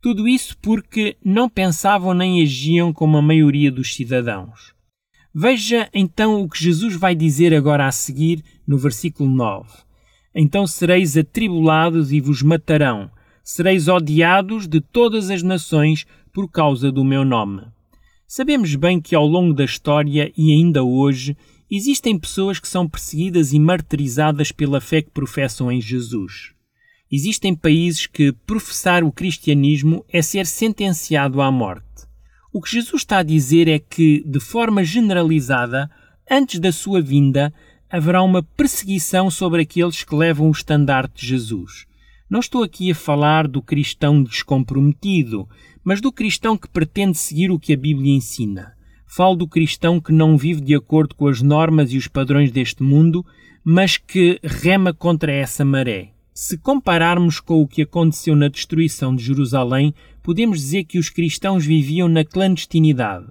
Tudo 0.00 0.26
isso 0.26 0.56
porque 0.62 1.16
não 1.22 1.48
pensavam 1.48 2.14
nem 2.14 2.42
agiam 2.42 2.92
como 2.92 3.18
a 3.18 3.22
maioria 3.22 3.70
dos 3.70 3.94
cidadãos. 3.94 4.72
Veja 5.34 5.88
então 5.92 6.42
o 6.42 6.48
que 6.48 6.62
Jesus 6.62 6.96
vai 6.96 7.14
dizer 7.14 7.54
agora 7.54 7.86
a 7.86 7.92
seguir 7.92 8.42
no 8.66 8.78
versículo 8.78 9.28
9. 9.28 9.68
Então 10.34 10.66
sereis 10.66 11.16
atribulados 11.16 12.12
e 12.12 12.20
vos 12.20 12.42
matarão, 12.42 13.10
sereis 13.44 13.88
odiados 13.88 14.66
de 14.66 14.80
todas 14.80 15.30
as 15.30 15.42
nações 15.42 16.06
por 16.32 16.50
causa 16.50 16.90
do 16.90 17.04
meu 17.04 17.24
nome. 17.24 17.62
Sabemos 18.26 18.74
bem 18.76 19.00
que 19.00 19.14
ao 19.14 19.26
longo 19.26 19.52
da 19.52 19.64
história 19.64 20.32
e 20.36 20.52
ainda 20.52 20.82
hoje 20.82 21.36
existem 21.70 22.18
pessoas 22.18 22.58
que 22.58 22.68
são 22.68 22.88
perseguidas 22.88 23.52
e 23.52 23.58
martirizadas 23.58 24.50
pela 24.50 24.80
fé 24.80 25.02
que 25.02 25.10
professam 25.10 25.70
em 25.70 25.80
Jesus. 25.80 26.54
Existem 27.12 27.56
países 27.56 28.06
que 28.06 28.30
professar 28.46 29.02
o 29.02 29.10
cristianismo 29.10 30.04
é 30.08 30.22
ser 30.22 30.46
sentenciado 30.46 31.40
à 31.42 31.50
morte. 31.50 31.84
O 32.52 32.60
que 32.62 32.70
Jesus 32.70 33.02
está 33.02 33.18
a 33.18 33.24
dizer 33.24 33.66
é 33.66 33.80
que, 33.80 34.22
de 34.24 34.38
forma 34.38 34.84
generalizada, 34.84 35.90
antes 36.30 36.60
da 36.60 36.70
sua 36.70 37.02
vinda, 37.02 37.52
haverá 37.90 38.22
uma 38.22 38.44
perseguição 38.44 39.28
sobre 39.28 39.62
aqueles 39.62 40.04
que 40.04 40.14
levam 40.14 40.48
o 40.48 40.52
estandarte 40.52 41.20
de 41.20 41.26
Jesus. 41.26 41.84
Não 42.30 42.38
estou 42.38 42.62
aqui 42.62 42.92
a 42.92 42.94
falar 42.94 43.48
do 43.48 43.60
cristão 43.60 44.22
descomprometido, 44.22 45.48
mas 45.82 46.00
do 46.00 46.12
cristão 46.12 46.56
que 46.56 46.68
pretende 46.68 47.18
seguir 47.18 47.50
o 47.50 47.58
que 47.58 47.72
a 47.72 47.76
Bíblia 47.76 48.14
ensina. 48.14 48.72
Falo 49.04 49.34
do 49.34 49.48
cristão 49.48 50.00
que 50.00 50.12
não 50.12 50.38
vive 50.38 50.60
de 50.60 50.76
acordo 50.76 51.16
com 51.16 51.26
as 51.26 51.42
normas 51.42 51.92
e 51.92 51.96
os 51.96 52.06
padrões 52.06 52.52
deste 52.52 52.84
mundo, 52.84 53.26
mas 53.64 53.96
que 53.96 54.38
rema 54.44 54.94
contra 54.94 55.32
essa 55.32 55.64
maré. 55.64 56.12
Se 56.42 56.56
compararmos 56.56 57.38
com 57.38 57.60
o 57.60 57.68
que 57.68 57.82
aconteceu 57.82 58.34
na 58.34 58.48
destruição 58.48 59.14
de 59.14 59.22
Jerusalém, 59.22 59.92
podemos 60.22 60.58
dizer 60.58 60.84
que 60.84 60.98
os 60.98 61.10
cristãos 61.10 61.66
viviam 61.66 62.08
na 62.08 62.24
clandestinidade, 62.24 63.26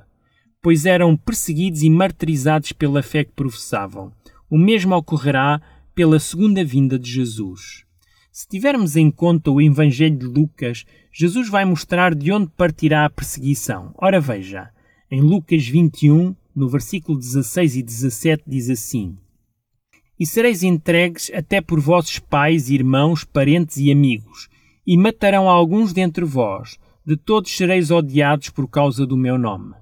pois 0.61 0.85
eram 0.85 1.17
perseguidos 1.17 1.81
e 1.81 1.89
martirizados 1.89 2.71
pela 2.71 3.01
fé 3.01 3.23
que 3.23 3.31
professavam. 3.31 4.13
O 4.47 4.59
mesmo 4.59 4.95
ocorrerá 4.95 5.59
pela 5.95 6.19
segunda 6.19 6.63
vinda 6.63 6.99
de 6.99 7.09
Jesus. 7.09 7.83
Se 8.31 8.47
tivermos 8.47 8.95
em 8.95 9.09
conta 9.09 9.49
o 9.49 9.59
Evangelho 9.59 10.15
de 10.15 10.27
Lucas, 10.27 10.85
Jesus 11.11 11.49
vai 11.49 11.65
mostrar 11.65 12.13
de 12.13 12.31
onde 12.31 12.51
partirá 12.55 13.05
a 13.05 13.09
perseguição. 13.09 13.91
Ora 13.97 14.21
veja, 14.21 14.69
em 15.09 15.19
Lucas 15.19 15.67
21, 15.67 16.35
no 16.55 16.69
versículo 16.69 17.17
16 17.17 17.75
e 17.75 17.81
17, 17.81 18.43
diz 18.45 18.69
assim: 18.69 19.17
e 20.19 20.25
sereis 20.25 20.63
entregues 20.63 21.31
até 21.33 21.61
por 21.61 21.79
vossos 21.79 22.19
pais, 22.19 22.69
irmãos, 22.69 23.23
parentes 23.23 23.77
e 23.77 23.91
amigos, 23.91 24.49
e 24.85 24.97
matarão 24.97 25.47
alguns 25.47 25.93
dentre 25.93 26.25
vós, 26.25 26.77
de 27.05 27.15
todos 27.15 27.55
sereis 27.55 27.89
odiados 27.89 28.49
por 28.49 28.67
causa 28.67 29.05
do 29.05 29.15
meu 29.15 29.37
nome. 29.37 29.73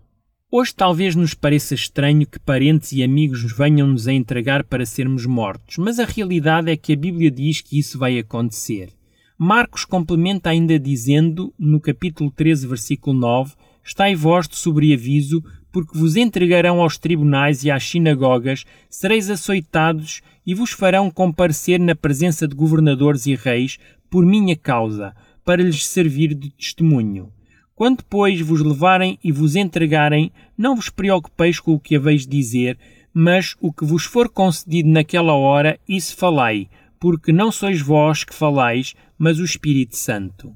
Hoje 0.49 0.73
talvez 0.73 1.15
nos 1.15 1.33
pareça 1.33 1.73
estranho 1.73 2.25
que 2.25 2.39
parentes 2.39 2.93
e 2.93 3.03
amigos 3.03 3.43
nos 3.43 3.51
venham 3.51 3.87
nos 3.87 4.07
a 4.07 4.13
entregar 4.13 4.63
para 4.63 4.85
sermos 4.85 5.25
mortos, 5.25 5.77
mas 5.77 5.99
a 5.99 6.05
realidade 6.05 6.71
é 6.71 6.77
que 6.77 6.93
a 6.93 6.95
Bíblia 6.95 7.29
diz 7.29 7.59
que 7.59 7.77
isso 7.77 7.99
vai 7.99 8.17
acontecer. 8.17 8.89
Marcos 9.37 9.83
complementa 9.83 10.49
ainda 10.49 10.79
dizendo, 10.79 11.53
no 11.59 11.81
capítulo 11.81 12.31
13, 12.31 12.65
versículo 12.65 13.19
9, 13.19 13.55
Estai 13.83 14.15
vós 14.15 14.47
de 14.47 14.57
sobreaviso, 14.57 15.43
porque 15.71 15.97
vos 15.97 16.15
entregarão 16.15 16.81
aos 16.81 16.97
tribunais 16.97 17.63
e 17.63 17.71
às 17.71 17.83
sinagogas, 17.83 18.65
sereis 18.89 19.29
açoitados 19.29 20.21
e 20.45 20.53
vos 20.53 20.71
farão 20.71 21.11
comparecer 21.11 21.79
na 21.79 21.95
presença 21.95 22.47
de 22.47 22.55
governadores 22.55 23.25
e 23.25 23.35
reis 23.35 23.77
por 24.09 24.25
minha 24.25 24.55
causa, 24.55 25.13
para 25.43 25.61
lhes 25.61 25.85
servir 25.85 26.33
de 26.33 26.49
testemunho. 26.51 27.31
Quando, 27.75 28.03
pois, 28.09 28.41
vos 28.41 28.61
levarem 28.61 29.19
e 29.23 29.31
vos 29.31 29.55
entregarem, 29.55 30.31
não 30.57 30.75
vos 30.75 30.89
preocupeis 30.89 31.59
com 31.59 31.73
o 31.73 31.79
que 31.79 31.95
haveis 31.95 32.23
de 32.23 32.29
dizer, 32.29 32.77
mas 33.13 33.55
o 33.59 33.71
que 33.71 33.85
vos 33.85 34.03
for 34.03 34.29
concedido 34.29 34.89
naquela 34.89 35.33
hora, 35.33 35.79
isso 35.87 36.15
falai, 36.15 36.69
porque 36.99 37.31
não 37.31 37.51
sois 37.51 37.81
vós 37.81 38.23
que 38.23 38.33
falais, 38.33 38.95
mas 39.17 39.39
o 39.39 39.45
Espírito 39.45 39.95
Santo. 39.95 40.53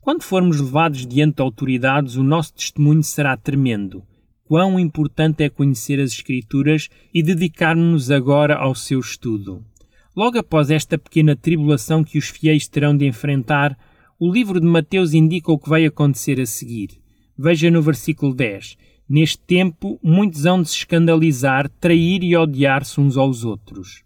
Quando 0.00 0.22
formos 0.22 0.60
levados 0.60 1.06
diante 1.06 1.36
de 1.36 1.42
autoridades, 1.42 2.16
o 2.16 2.22
nosso 2.22 2.54
testemunho 2.54 3.02
será 3.02 3.36
tremendo. 3.36 4.02
Quão 4.46 4.78
importante 4.78 5.42
é 5.42 5.48
conhecer 5.48 5.98
as 5.98 6.12
Escrituras 6.12 6.90
e 7.12 7.22
dedicar-nos 7.22 8.10
agora 8.10 8.54
ao 8.56 8.74
seu 8.74 9.00
estudo. 9.00 9.64
Logo 10.14 10.38
após 10.38 10.70
esta 10.70 10.98
pequena 10.98 11.34
tribulação 11.34 12.04
que 12.04 12.18
os 12.18 12.28
fiéis 12.28 12.68
terão 12.68 12.94
de 12.96 13.06
enfrentar, 13.06 13.76
o 14.20 14.30
livro 14.30 14.60
de 14.60 14.66
Mateus 14.66 15.14
indica 15.14 15.50
o 15.50 15.58
que 15.58 15.68
vai 15.68 15.86
acontecer 15.86 16.38
a 16.40 16.46
seguir. 16.46 16.90
Veja 17.36 17.70
no 17.70 17.80
versículo 17.80 18.34
10. 18.34 18.76
Neste 19.08 19.38
tempo, 19.38 19.98
muitos 20.02 20.44
hão 20.44 20.62
de 20.62 20.68
se 20.68 20.76
escandalizar, 20.76 21.68
trair 21.80 22.22
e 22.22 22.36
odiar-se 22.36 23.00
uns 23.00 23.16
aos 23.16 23.44
outros. 23.44 24.04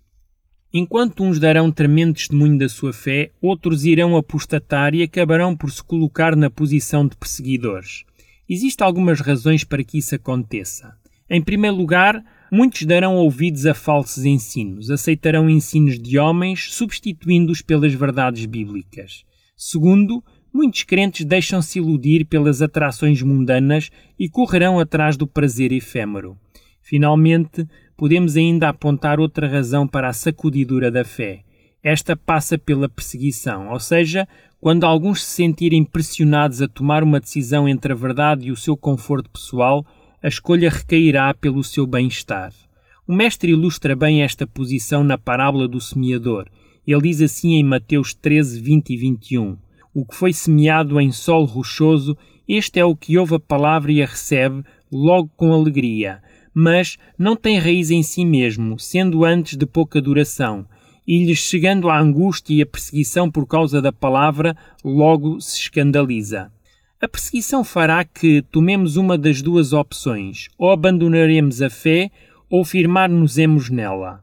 Enquanto 0.72 1.24
uns 1.24 1.38
darão 1.38 1.70
tremendo 1.72 2.14
testemunho 2.14 2.58
da 2.58 2.68
sua 2.68 2.92
fé, 2.92 3.32
outros 3.40 3.84
irão 3.84 4.16
apostatar 4.16 4.94
e 4.94 5.02
acabarão 5.02 5.56
por 5.56 5.70
se 5.70 5.82
colocar 5.82 6.36
na 6.36 6.48
posição 6.48 7.06
de 7.06 7.16
perseguidores. 7.16 8.04
Existem 8.48 8.86
algumas 8.86 9.20
razões 9.20 9.62
para 9.62 9.84
que 9.84 9.98
isso 9.98 10.14
aconteça. 10.14 10.96
Em 11.28 11.42
primeiro 11.42 11.76
lugar, 11.76 12.24
muitos 12.50 12.84
darão 12.86 13.16
ouvidos 13.16 13.66
a 13.66 13.74
falsos 13.74 14.24
ensinos, 14.24 14.90
aceitarão 14.90 15.50
ensinos 15.50 15.98
de 15.98 16.18
homens, 16.18 16.72
substituindo-os 16.72 17.60
pelas 17.60 17.92
verdades 17.92 18.46
bíblicas. 18.46 19.24
Segundo, 19.54 20.24
muitos 20.52 20.84
crentes 20.84 21.26
deixam-se 21.26 21.78
iludir 21.78 22.24
pelas 22.24 22.62
atrações 22.62 23.20
mundanas 23.20 23.90
e 24.18 24.28
correrão 24.28 24.78
atrás 24.78 25.16
do 25.16 25.26
prazer 25.26 25.70
efêmero. 25.70 26.38
Finalmente, 26.80 27.66
podemos 27.94 28.34
ainda 28.34 28.70
apontar 28.70 29.20
outra 29.20 29.46
razão 29.46 29.86
para 29.86 30.08
a 30.08 30.12
sacudidura 30.14 30.90
da 30.90 31.04
fé. 31.04 31.44
Esta 31.90 32.14
passa 32.14 32.58
pela 32.58 32.86
perseguição, 32.86 33.70
ou 33.72 33.80
seja, 33.80 34.28
quando 34.60 34.84
alguns 34.84 35.24
se 35.24 35.36
sentirem 35.36 35.82
pressionados 35.82 36.60
a 36.60 36.68
tomar 36.68 37.02
uma 37.02 37.18
decisão 37.18 37.66
entre 37.66 37.94
a 37.94 37.96
verdade 37.96 38.48
e 38.48 38.52
o 38.52 38.56
seu 38.56 38.76
conforto 38.76 39.30
pessoal, 39.30 39.86
a 40.22 40.28
escolha 40.28 40.68
recairá 40.68 41.32
pelo 41.32 41.64
seu 41.64 41.86
bem-estar. 41.86 42.52
O 43.06 43.14
Mestre 43.14 43.52
ilustra 43.52 43.96
bem 43.96 44.22
esta 44.22 44.46
posição 44.46 45.02
na 45.02 45.16
parábola 45.16 45.66
do 45.66 45.80
semeador, 45.80 46.44
ele 46.86 47.00
diz 47.00 47.22
assim 47.22 47.54
em 47.54 47.64
Mateus 47.64 48.12
13, 48.12 48.60
20 48.60 48.90
e 48.90 48.96
21: 48.98 49.56
O 49.94 50.04
que 50.04 50.14
foi 50.14 50.34
semeado 50.34 51.00
em 51.00 51.10
solo 51.10 51.46
rochoso, 51.46 52.18
este 52.46 52.78
é 52.78 52.84
o 52.84 52.94
que 52.94 53.16
ouve 53.16 53.36
a 53.36 53.40
palavra 53.40 53.90
e 53.90 54.02
a 54.02 54.06
recebe 54.06 54.62
logo 54.92 55.30
com 55.38 55.54
alegria, 55.54 56.22
mas 56.52 56.98
não 57.18 57.34
tem 57.34 57.58
raiz 57.58 57.90
em 57.90 58.02
si 58.02 58.26
mesmo, 58.26 58.78
sendo 58.78 59.24
antes 59.24 59.56
de 59.56 59.64
pouca 59.64 60.02
duração, 60.02 60.66
e 61.08 61.24
lhes 61.24 61.38
chegando 61.38 61.88
a 61.88 61.98
angústia 61.98 62.54
e 62.54 62.60
a 62.60 62.66
perseguição 62.66 63.30
por 63.30 63.46
causa 63.46 63.80
da 63.80 63.90
palavra, 63.90 64.54
logo 64.84 65.40
se 65.40 65.58
escandaliza. 65.58 66.52
A 67.00 67.08
perseguição 67.08 67.64
fará 67.64 68.04
que 68.04 68.42
tomemos 68.42 68.96
uma 68.96 69.16
das 69.16 69.40
duas 69.40 69.72
opções: 69.72 70.48
ou 70.58 70.70
abandonaremos 70.70 71.62
a 71.62 71.70
fé 71.70 72.10
ou 72.50 72.62
firmar-nos-emos 72.62 73.70
nela. 73.70 74.22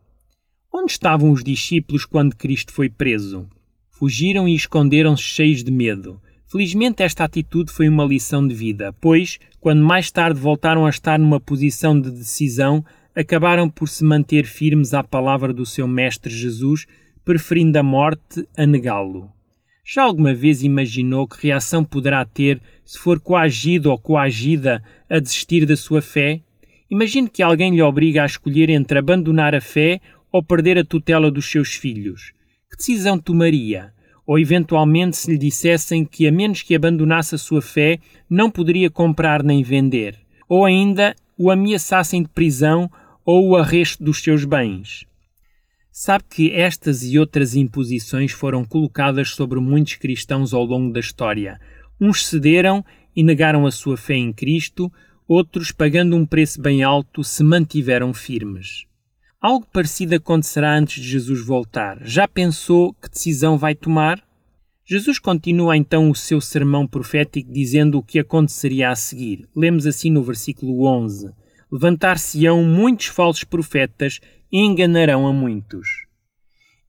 Onde 0.71 0.91
estavam 0.91 1.31
os 1.31 1.43
discípulos 1.43 2.05
quando 2.05 2.35
Cristo 2.35 2.71
foi 2.71 2.87
preso? 2.87 3.47
Fugiram 3.89 4.47
e 4.47 4.53
esconderam-se 4.53 5.23
cheios 5.23 5.63
de 5.63 5.71
medo. 5.71 6.21
Felizmente, 6.45 7.01
esta 7.01 7.23
atitude 7.23 7.71
foi 7.71 7.89
uma 7.89 8.05
lição 8.05 8.47
de 8.47 8.53
vida, 8.53 8.93
pois, 9.01 9.39
quando 9.59 9.83
mais 9.83 10.11
tarde 10.11 10.39
voltaram 10.39 10.85
a 10.85 10.89
estar 10.89 11.17
numa 11.17 11.39
posição 11.39 11.99
de 11.99 12.11
decisão, 12.11 12.85
acabaram 13.15 13.69
por 13.69 13.87
se 13.87 14.03
manter 14.03 14.45
firmes 14.45 14.93
à 14.93 15.03
palavra 15.03 15.53
do 15.53 15.65
seu 15.65 15.87
Mestre 15.87 16.33
Jesus, 16.33 16.85
preferindo 17.23 17.79
a 17.79 17.83
morte 17.83 18.47
a 18.57 18.65
negá-lo. 18.65 19.31
Já 19.83 20.03
alguma 20.03 20.33
vez 20.33 20.63
imaginou 20.63 21.27
que 21.27 21.47
reação 21.47 21.83
poderá 21.83 22.25
ter 22.25 22.59
se 22.83 22.97
for 22.97 23.19
coagido 23.19 23.91
ou 23.91 23.97
coagida 23.97 24.83
a 25.09 25.19
desistir 25.19 25.65
da 25.65 25.77
sua 25.77 26.01
fé? 26.01 26.41
Imagine 26.89 27.29
que 27.29 27.43
alguém 27.43 27.73
lhe 27.73 27.81
obriga 27.81 28.23
a 28.23 28.25
escolher 28.25 28.69
entre 28.69 28.97
abandonar 28.97 29.55
a 29.55 29.61
fé 29.61 30.01
ou 30.31 30.43
perder 30.43 30.79
a 30.79 30.83
tutela 30.83 31.31
dos 31.31 31.45
seus 31.49 31.75
filhos? 31.75 32.33
Que 32.69 32.77
decisão 32.77 33.17
tomaria? 33.17 33.93
Ou 34.25 34.39
eventualmente 34.39 35.15
se 35.17 35.31
lhe 35.31 35.37
dissessem 35.37 36.03
que, 36.03 36.27
a 36.27 36.31
menos 36.31 36.63
que 36.63 36.75
abandonasse 36.75 37.35
a 37.35 37.37
sua 37.37 37.61
fé, 37.61 37.99
não 38.27 38.49
poderia 38.49 38.89
comprar 38.89 39.43
nem 39.43 39.61
vender? 39.61 40.17
Ou 40.49 40.65
ainda 40.65 41.15
o 41.37 41.51
ameaçassem 41.51 42.23
de 42.23 42.29
prisão 42.29 42.89
ou 43.25 43.49
o 43.49 43.55
arresto 43.55 44.03
dos 44.03 44.21
seus 44.21 44.45
bens? 44.45 45.05
Sabe 45.91 46.25
que 46.29 46.51
estas 46.51 47.03
e 47.03 47.17
outras 47.17 47.55
imposições 47.55 48.31
foram 48.31 48.63
colocadas 48.63 49.29
sobre 49.29 49.59
muitos 49.59 49.95
cristãos 49.95 50.53
ao 50.53 50.63
longo 50.63 50.93
da 50.93 50.99
história. 50.99 51.59
Uns 51.99 52.25
cederam 52.27 52.85
e 53.15 53.23
negaram 53.23 53.65
a 53.65 53.71
sua 53.71 53.97
fé 53.97 54.15
em 54.15 54.31
Cristo, 54.31 54.91
outros, 55.27 55.71
pagando 55.71 56.15
um 56.15 56.25
preço 56.25 56.61
bem 56.61 56.83
alto, 56.83 57.23
se 57.23 57.43
mantiveram 57.43 58.13
firmes. 58.13 58.85
Algo 59.41 59.65
parecido 59.71 60.15
acontecerá 60.15 60.77
antes 60.77 61.01
de 61.01 61.09
Jesus 61.09 61.39
voltar. 61.45 61.97
Já 62.03 62.27
pensou 62.27 62.93
que 62.93 63.09
decisão 63.09 63.57
vai 63.57 63.73
tomar? 63.73 64.21
Jesus 64.85 65.17
continua 65.17 65.77
então 65.77 66.09
o 66.09 66.15
seu 66.15 66.41
sermão 66.41 66.85
profético 66.85 67.51
dizendo 67.51 67.97
o 67.97 68.03
que 68.03 68.19
aconteceria 68.19 68.89
a 68.89 68.95
seguir. 68.95 69.47
Lemos 69.55 69.87
assim 69.87 70.11
no 70.11 70.21
versículo 70.21 70.85
11: 70.85 71.31
Levantar-se-ão 71.71 72.63
muitos 72.63 73.07
falsos 73.07 73.43
profetas 73.43 74.19
e 74.51 74.59
enganarão 74.59 75.27
a 75.27 75.33
muitos. 75.33 76.05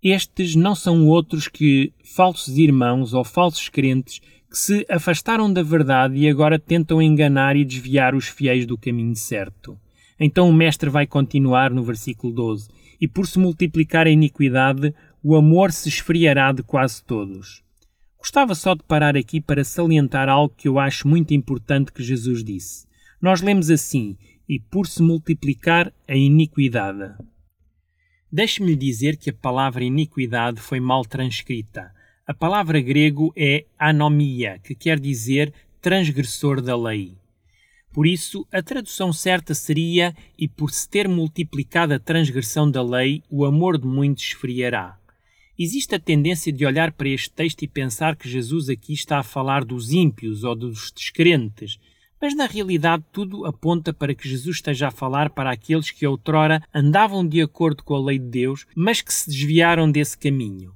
Estes 0.02 0.54
não 0.54 0.74
são 0.74 1.06
outros 1.06 1.48
que 1.48 1.92
falsos 2.04 2.56
irmãos 2.58 3.12
ou 3.12 3.24
falsos 3.24 3.68
crentes 3.68 4.20
que 4.50 4.56
se 4.56 4.86
afastaram 4.88 5.52
da 5.52 5.62
verdade 5.62 6.16
e 6.16 6.28
agora 6.28 6.58
tentam 6.58 7.02
enganar 7.02 7.56
e 7.56 7.64
desviar 7.64 8.14
os 8.14 8.28
fiéis 8.28 8.66
do 8.66 8.78
caminho 8.78 9.16
certo. 9.16 9.78
Então 10.18 10.48
o 10.48 10.52
Mestre 10.52 10.88
vai 10.88 11.06
continuar 11.06 11.70
no 11.70 11.82
versículo 11.82 12.32
12: 12.32 12.68
E 13.00 13.08
por 13.08 13.26
se 13.26 13.38
multiplicar 13.38 14.06
a 14.06 14.10
iniquidade, 14.10 14.94
o 15.22 15.34
amor 15.34 15.72
se 15.72 15.88
esfriará 15.88 16.52
de 16.52 16.62
quase 16.62 17.02
todos. 17.02 17.62
Gostava 18.18 18.54
só 18.54 18.74
de 18.74 18.82
parar 18.82 19.16
aqui 19.16 19.40
para 19.40 19.64
salientar 19.64 20.28
algo 20.28 20.54
que 20.56 20.68
eu 20.68 20.78
acho 20.78 21.06
muito 21.06 21.34
importante 21.34 21.92
que 21.92 22.02
Jesus 22.02 22.42
disse. 22.42 22.86
Nós 23.20 23.42
lemos 23.42 23.70
assim: 23.70 24.16
E 24.48 24.58
por 24.58 24.86
se 24.86 25.02
multiplicar 25.02 25.92
a 26.06 26.14
iniquidade. 26.14 27.14
Deixe-me 28.30 28.76
dizer 28.76 29.16
que 29.16 29.30
a 29.30 29.34
palavra 29.34 29.84
iniquidade 29.84 30.60
foi 30.60 30.80
mal 30.80 31.04
transcrita. 31.04 31.92
A 32.26 32.34
palavra 32.34 32.80
grego 32.80 33.32
é 33.36 33.64
anomia, 33.78 34.58
que 34.62 34.74
quer 34.74 34.98
dizer 34.98 35.52
transgressor 35.80 36.60
da 36.60 36.76
lei. 36.76 37.16
Por 37.92 38.06
isso, 38.06 38.46
a 38.52 38.62
tradução 38.62 39.12
certa 39.12 39.54
seria: 39.54 40.14
E 40.36 40.46
por 40.46 40.70
se 40.70 40.88
ter 40.88 41.08
multiplicado 41.08 41.94
a 41.94 41.98
transgressão 41.98 42.70
da 42.70 42.82
lei, 42.82 43.22
o 43.30 43.44
amor 43.44 43.78
de 43.78 43.86
muitos 43.86 44.24
esfriará. 44.24 44.98
Existe 45.58 45.94
a 45.94 45.98
tendência 45.98 46.52
de 46.52 46.66
olhar 46.66 46.92
para 46.92 47.08
este 47.08 47.30
texto 47.30 47.62
e 47.62 47.68
pensar 47.68 48.14
que 48.14 48.28
Jesus 48.28 48.68
aqui 48.68 48.92
está 48.92 49.20
a 49.20 49.22
falar 49.22 49.64
dos 49.64 49.92
ímpios 49.92 50.44
ou 50.44 50.54
dos 50.54 50.92
descrentes, 50.92 51.78
mas 52.20 52.34
na 52.34 52.46
realidade 52.46 53.04
tudo 53.12 53.44
aponta 53.44 53.92
para 53.92 54.14
que 54.14 54.28
Jesus 54.28 54.56
esteja 54.56 54.88
a 54.88 54.90
falar 54.90 55.30
para 55.30 55.50
aqueles 55.50 55.90
que 55.90 56.06
outrora 56.06 56.62
andavam 56.74 57.26
de 57.26 57.40
acordo 57.40 57.82
com 57.82 57.94
a 57.94 58.00
lei 58.00 58.18
de 58.18 58.28
Deus, 58.28 58.66
mas 58.74 59.00
que 59.00 59.12
se 59.12 59.28
desviaram 59.28 59.90
desse 59.90 60.16
caminho. 60.16 60.74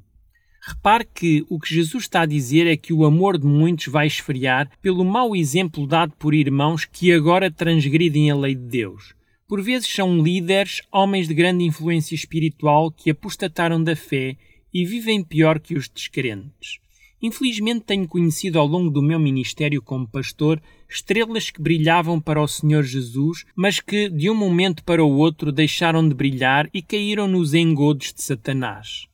Repare 0.62 1.06
que 1.06 1.44
o 1.48 1.58
que 1.58 1.74
Jesus 1.74 2.04
está 2.04 2.22
a 2.22 2.26
dizer 2.26 2.66
é 2.66 2.76
que 2.76 2.92
o 2.92 3.04
amor 3.04 3.38
de 3.38 3.46
muitos 3.46 3.86
vai 3.86 4.06
esfriar 4.06 4.70
pelo 4.82 5.04
mau 5.04 5.34
exemplo 5.34 5.86
dado 5.86 6.12
por 6.18 6.34
irmãos 6.34 6.84
que 6.84 7.12
agora 7.12 7.50
transgridem 7.50 8.30
a 8.30 8.36
lei 8.36 8.54
de 8.54 8.66
Deus. 8.66 9.14
Por 9.48 9.62
vezes 9.62 9.92
são 9.92 10.22
líderes, 10.22 10.82
homens 10.92 11.26
de 11.26 11.34
grande 11.34 11.64
influência 11.64 12.14
espiritual 12.14 12.92
que 12.92 13.10
apostataram 13.10 13.82
da 13.82 13.96
fé 13.96 14.36
e 14.72 14.84
vivem 14.84 15.24
pior 15.24 15.58
que 15.58 15.74
os 15.74 15.88
descrentes. 15.88 16.78
Infelizmente 17.22 17.84
tenho 17.84 18.08
conhecido 18.08 18.58
ao 18.58 18.66
longo 18.66 18.90
do 18.90 19.02
meu 19.02 19.18
ministério 19.18 19.82
como 19.82 20.08
pastor 20.08 20.60
estrelas 20.88 21.50
que 21.50 21.60
brilhavam 21.60 22.18
para 22.20 22.42
o 22.42 22.48
Senhor 22.48 22.82
Jesus, 22.82 23.44
mas 23.54 23.78
que 23.78 24.08
de 24.08 24.30
um 24.30 24.34
momento 24.34 24.82
para 24.82 25.04
o 25.04 25.16
outro 25.16 25.52
deixaram 25.52 26.08
de 26.08 26.14
brilhar 26.14 26.68
e 26.72 26.80
caíram 26.80 27.28
nos 27.28 27.52
engodos 27.52 28.12
de 28.12 28.22
Satanás. 28.22 29.06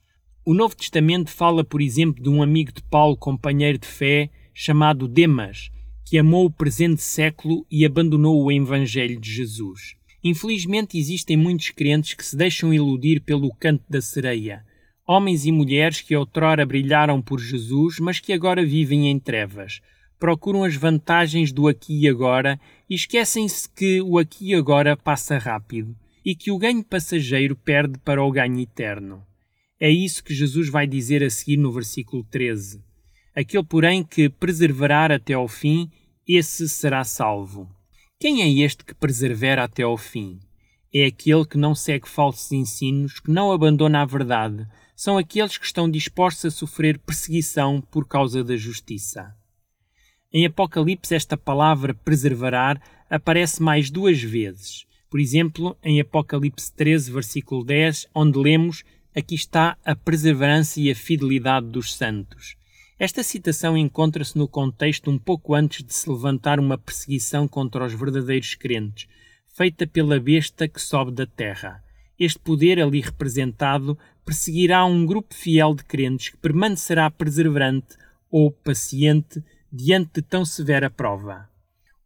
O 0.44 0.54
Novo 0.54 0.76
Testamento 0.76 1.30
fala, 1.30 1.64
por 1.64 1.82
exemplo, 1.82 2.22
de 2.22 2.28
um 2.28 2.40
amigo 2.40 2.72
de 2.72 2.82
Paulo, 2.84 3.16
companheiro 3.16 3.78
de 3.78 3.88
fé, 3.88 4.30
chamado 4.54 5.08
Demas, 5.08 5.70
que 6.04 6.16
amou 6.16 6.46
o 6.46 6.50
presente 6.50 7.02
século 7.02 7.66
e 7.68 7.84
abandonou 7.84 8.40
o 8.40 8.52
Evangelho 8.52 9.18
de 9.18 9.28
Jesus. 9.28 9.96
Infelizmente 10.22 10.96
existem 10.96 11.36
muitos 11.36 11.70
crentes 11.70 12.14
que 12.14 12.24
se 12.24 12.36
deixam 12.36 12.72
iludir 12.72 13.20
pelo 13.20 13.52
canto 13.54 13.84
da 13.88 14.00
sereia, 14.00 14.64
homens 15.06 15.46
e 15.46 15.52
mulheres 15.52 16.00
que 16.00 16.16
outrora 16.16 16.66
brilharam 16.66 17.22
por 17.22 17.40
Jesus, 17.40 18.00
mas 18.00 18.18
que 18.18 18.32
agora 18.32 18.64
vivem 18.64 19.08
em 19.08 19.18
trevas, 19.18 19.80
procuram 20.18 20.64
as 20.64 20.74
vantagens 20.74 21.52
do 21.52 21.68
aqui 21.68 22.02
e 22.04 22.08
agora 22.08 22.58
e 22.88 22.94
esquecem-se 22.94 23.68
que 23.68 24.00
o 24.02 24.18
aqui 24.18 24.50
e 24.50 24.54
agora 24.54 24.96
passa 24.96 25.38
rápido 25.38 25.94
e 26.24 26.34
que 26.34 26.50
o 26.50 26.58
ganho 26.58 26.82
passageiro 26.82 27.54
perde 27.54 27.98
para 28.00 28.22
o 28.22 28.32
ganho 28.32 28.58
eterno. 28.58 29.22
É 29.78 29.88
isso 29.88 30.24
que 30.24 30.34
Jesus 30.34 30.68
vai 30.68 30.86
dizer 30.86 31.22
a 31.22 31.30
seguir 31.30 31.56
no 31.56 31.70
versículo 31.70 32.24
13. 32.24 32.82
Aquele, 33.34 33.62
porém, 33.62 34.02
que 34.02 34.28
perseverar 34.28 35.12
até 35.12 35.34
ao 35.34 35.46
fim, 35.46 35.90
esse 36.26 36.68
será 36.68 37.04
salvo. 37.04 37.68
Quem 38.18 38.42
é 38.42 38.64
este 38.64 38.82
que 38.82 38.94
persevera 38.94 39.62
até 39.62 39.82
ao 39.82 39.96
fim? 39.96 40.40
É 40.92 41.04
aquele 41.04 41.44
que 41.44 41.58
não 41.58 41.74
segue 41.74 42.08
falsos 42.08 42.50
ensinos, 42.50 43.20
que 43.20 43.30
não 43.30 43.52
abandona 43.52 44.00
a 44.00 44.06
verdade. 44.06 44.66
São 44.96 45.18
aqueles 45.18 45.58
que 45.58 45.66
estão 45.66 45.90
dispostos 45.90 46.46
a 46.46 46.50
sofrer 46.50 46.98
perseguição 46.98 47.82
por 47.82 48.08
causa 48.08 48.42
da 48.42 48.56
justiça. 48.56 49.36
Em 50.32 50.46
Apocalipse, 50.46 51.14
esta 51.14 51.36
palavra 51.36 51.92
preservar 51.92 52.80
aparece 53.10 53.62
mais 53.62 53.90
duas 53.90 54.22
vezes. 54.22 54.86
Por 55.10 55.20
exemplo, 55.20 55.76
em 55.84 56.00
Apocalipse 56.00 56.72
13, 56.72 57.12
versículo 57.12 57.62
10, 57.62 58.08
onde 58.14 58.38
lemos 58.38 58.84
aqui 59.14 59.34
está 59.34 59.76
a 59.84 59.94
perseverança 59.94 60.80
e 60.80 60.90
a 60.90 60.94
fidelidade 60.94 61.66
dos 61.66 61.94
santos. 61.94 62.56
Esta 62.98 63.22
citação 63.22 63.76
encontra-se 63.76 64.38
no 64.38 64.48
contexto 64.48 65.10
um 65.10 65.18
pouco 65.18 65.54
antes 65.54 65.84
de 65.84 65.92
se 65.92 66.08
levantar 66.08 66.58
uma 66.58 66.78
perseguição 66.78 67.46
contra 67.46 67.84
os 67.84 67.92
verdadeiros 67.92 68.54
crentes, 68.54 69.06
feita 69.54 69.86
pela 69.86 70.18
besta 70.18 70.66
que 70.66 70.80
sobe 70.80 71.12
da 71.12 71.26
terra. 71.26 71.84
Este 72.18 72.38
poder 72.38 72.80
ali 72.80 73.00
representado 73.00 73.98
perseguirá 74.24 74.84
um 74.84 75.04
grupo 75.04 75.34
fiel 75.34 75.74
de 75.74 75.84
crentes 75.84 76.30
que 76.30 76.36
permanecerá 76.38 77.10
perseverante 77.10 77.96
ou 78.30 78.50
paciente 78.50 79.42
diante 79.70 80.14
de 80.14 80.22
tão 80.22 80.44
severa 80.44 80.88
prova. 80.88 81.48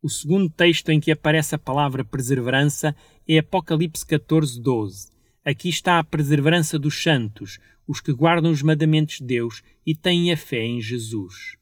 O 0.02 0.08
segundo 0.08 0.48
texto 0.48 0.88
em 0.88 0.98
que 0.98 1.12
aparece 1.12 1.54
a 1.54 1.58
palavra 1.58 2.04
perseverança 2.04 2.96
é 3.28 3.38
Apocalipse 3.38 4.04
14, 4.04 4.60
12. 4.60 5.08
Aqui 5.44 5.68
está 5.68 5.98
a 5.98 6.04
perseverança 6.04 6.78
dos 6.78 7.02
santos, 7.02 7.58
os 7.86 8.00
que 8.00 8.12
guardam 8.12 8.50
os 8.50 8.62
mandamentos 8.62 9.18
de 9.18 9.24
Deus 9.24 9.62
e 9.86 9.94
têm 9.94 10.32
a 10.32 10.36
fé 10.36 10.64
em 10.64 10.80
Jesus. 10.80 11.56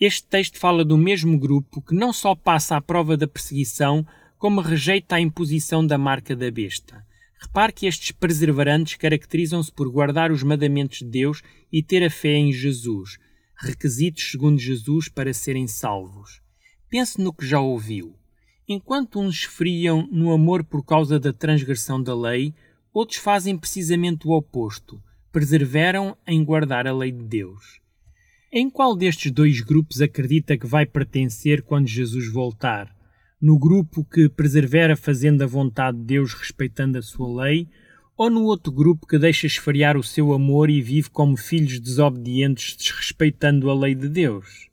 Este 0.00 0.26
texto 0.26 0.58
fala 0.58 0.84
do 0.84 0.98
mesmo 0.98 1.38
grupo 1.38 1.80
que 1.80 1.94
não 1.94 2.12
só 2.12 2.34
passa 2.34 2.76
à 2.76 2.80
prova 2.80 3.16
da 3.16 3.28
perseguição, 3.28 4.06
como 4.38 4.60
rejeita 4.60 5.16
a 5.16 5.20
imposição 5.20 5.86
da 5.86 5.96
marca 5.96 6.34
da 6.34 6.50
besta. 6.50 7.04
Repare 7.46 7.72
que 7.72 7.86
estes 7.86 8.10
perseverantes 8.12 8.96
caracterizam-se 8.96 9.72
por 9.72 9.90
guardar 9.90 10.30
os 10.32 10.42
mandamentos 10.42 10.98
de 10.98 11.06
Deus 11.06 11.42
e 11.72 11.82
ter 11.82 12.04
a 12.04 12.10
fé 12.10 12.34
em 12.34 12.52
Jesus, 12.52 13.18
requisitos 13.56 14.30
segundo 14.30 14.58
Jesus 14.58 15.08
para 15.08 15.32
serem 15.32 15.66
salvos. 15.66 16.40
Pense 16.88 17.20
no 17.20 17.32
que 17.32 17.46
já 17.46 17.60
ouviu. 17.60 18.14
Enquanto 18.68 19.20
uns 19.20 19.34
esfriam 19.40 20.08
no 20.10 20.32
amor 20.32 20.64
por 20.64 20.84
causa 20.84 21.18
da 21.20 21.32
transgressão 21.32 22.02
da 22.02 22.14
lei, 22.14 22.54
Outros 22.94 23.18
fazem 23.18 23.58
precisamente 23.58 24.28
o 24.28 24.30
oposto, 24.30 25.02
perseveram 25.32 26.16
em 26.24 26.44
guardar 26.44 26.86
a 26.86 26.92
lei 26.92 27.10
de 27.10 27.24
Deus. 27.24 27.80
Em 28.52 28.70
qual 28.70 28.94
destes 28.94 29.32
dois 29.32 29.60
grupos 29.60 30.00
acredita 30.00 30.56
que 30.56 30.64
vai 30.64 30.86
pertencer 30.86 31.60
quando 31.62 31.88
Jesus 31.88 32.32
voltar? 32.32 32.94
No 33.44 33.58
grupo 33.58 34.02
que 34.02 34.26
persevera 34.26 34.96
fazendo 34.96 35.42
a 35.42 35.46
vontade 35.46 35.98
de 35.98 36.04
Deus 36.04 36.32
respeitando 36.32 36.96
a 36.96 37.02
sua 37.02 37.42
lei, 37.44 37.68
ou 38.16 38.30
no 38.30 38.44
outro 38.44 38.72
grupo 38.72 39.06
que 39.06 39.18
deixa 39.18 39.46
esfriar 39.46 39.98
o 39.98 40.02
seu 40.02 40.32
amor 40.32 40.70
e 40.70 40.80
vive 40.80 41.10
como 41.10 41.36
filhos 41.36 41.78
desobedientes 41.78 42.74
desrespeitando 42.74 43.68
a 43.68 43.74
lei 43.74 43.94
de 43.94 44.08
Deus? 44.08 44.70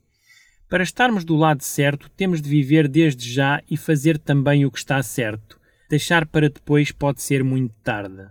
Para 0.70 0.82
estarmos 0.82 1.22
do 1.22 1.36
lado 1.36 1.62
certo, 1.62 2.08
temos 2.16 2.40
de 2.40 2.48
viver 2.48 2.88
desde 2.88 3.30
já 3.30 3.62
e 3.70 3.76
fazer 3.76 4.16
também 4.16 4.64
o 4.64 4.70
que 4.70 4.78
está 4.78 5.02
certo, 5.02 5.60
Deixar 5.90 6.24
para 6.24 6.48
depois 6.48 6.90
pode 6.90 7.20
ser 7.20 7.44
muito 7.44 7.74
tarde. 7.84 8.26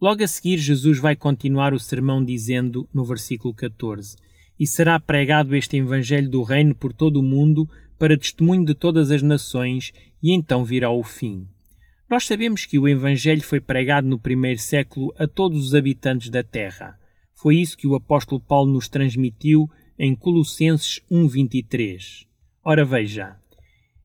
Logo 0.00 0.24
a 0.24 0.26
seguir, 0.26 0.58
Jesus 0.58 0.98
vai 0.98 1.14
continuar 1.14 1.72
o 1.72 1.78
sermão 1.78 2.24
dizendo, 2.24 2.88
no 2.92 3.04
versículo 3.04 3.54
14: 3.54 4.16
E 4.58 4.66
será 4.66 4.98
pregado 4.98 5.54
este 5.54 5.76
Evangelho 5.76 6.28
do 6.28 6.42
Reino 6.42 6.74
por 6.74 6.92
todo 6.92 7.20
o 7.20 7.22
mundo, 7.22 7.70
para 7.98 8.16
testemunho 8.16 8.64
de 8.64 8.74
todas 8.74 9.10
as 9.10 9.22
nações, 9.22 9.92
e 10.22 10.32
então 10.32 10.64
virá 10.64 10.90
o 10.90 11.02
fim. 11.02 11.46
Nós 12.10 12.26
sabemos 12.26 12.66
que 12.66 12.78
o 12.78 12.88
Evangelho 12.88 13.42
foi 13.42 13.60
pregado 13.60 14.06
no 14.06 14.18
primeiro 14.18 14.60
século 14.60 15.12
a 15.18 15.26
todos 15.26 15.66
os 15.66 15.74
habitantes 15.74 16.28
da 16.28 16.42
terra. 16.42 16.98
Foi 17.34 17.56
isso 17.56 17.76
que 17.76 17.86
o 17.86 17.94
apóstolo 17.94 18.40
Paulo 18.40 18.72
nos 18.72 18.88
transmitiu 18.88 19.68
em 19.98 20.14
Colossenses 20.14 21.00
1:23. 21.10 22.26
Ora 22.64 22.84
veja, 22.84 23.36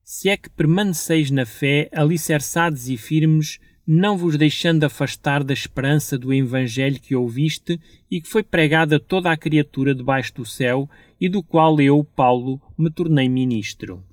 se 0.03 0.27
é 0.29 0.35
que 0.35 0.49
permaneceis 0.49 1.29
na 1.29 1.45
fé, 1.45 1.89
alicerçados 1.93 2.89
e 2.89 2.97
firmes, 2.97 3.59
não 3.85 4.17
vos 4.17 4.37
deixando 4.37 4.83
afastar 4.83 5.43
da 5.43 5.53
esperança 5.53 6.17
do 6.17 6.33
Evangelho 6.33 6.99
que 6.99 7.15
ouviste 7.15 7.79
e 8.09 8.21
que 8.21 8.27
foi 8.27 8.43
pregado 8.43 8.95
a 8.95 8.99
toda 8.99 9.31
a 9.31 9.37
criatura 9.37 9.95
debaixo 9.95 10.33
do 10.35 10.45
céu 10.45 10.89
e 11.19 11.27
do 11.27 11.43
qual 11.43 11.79
eu, 11.81 12.03
Paulo, 12.03 12.61
me 12.77 12.89
tornei 12.89 13.27
ministro. 13.27 14.03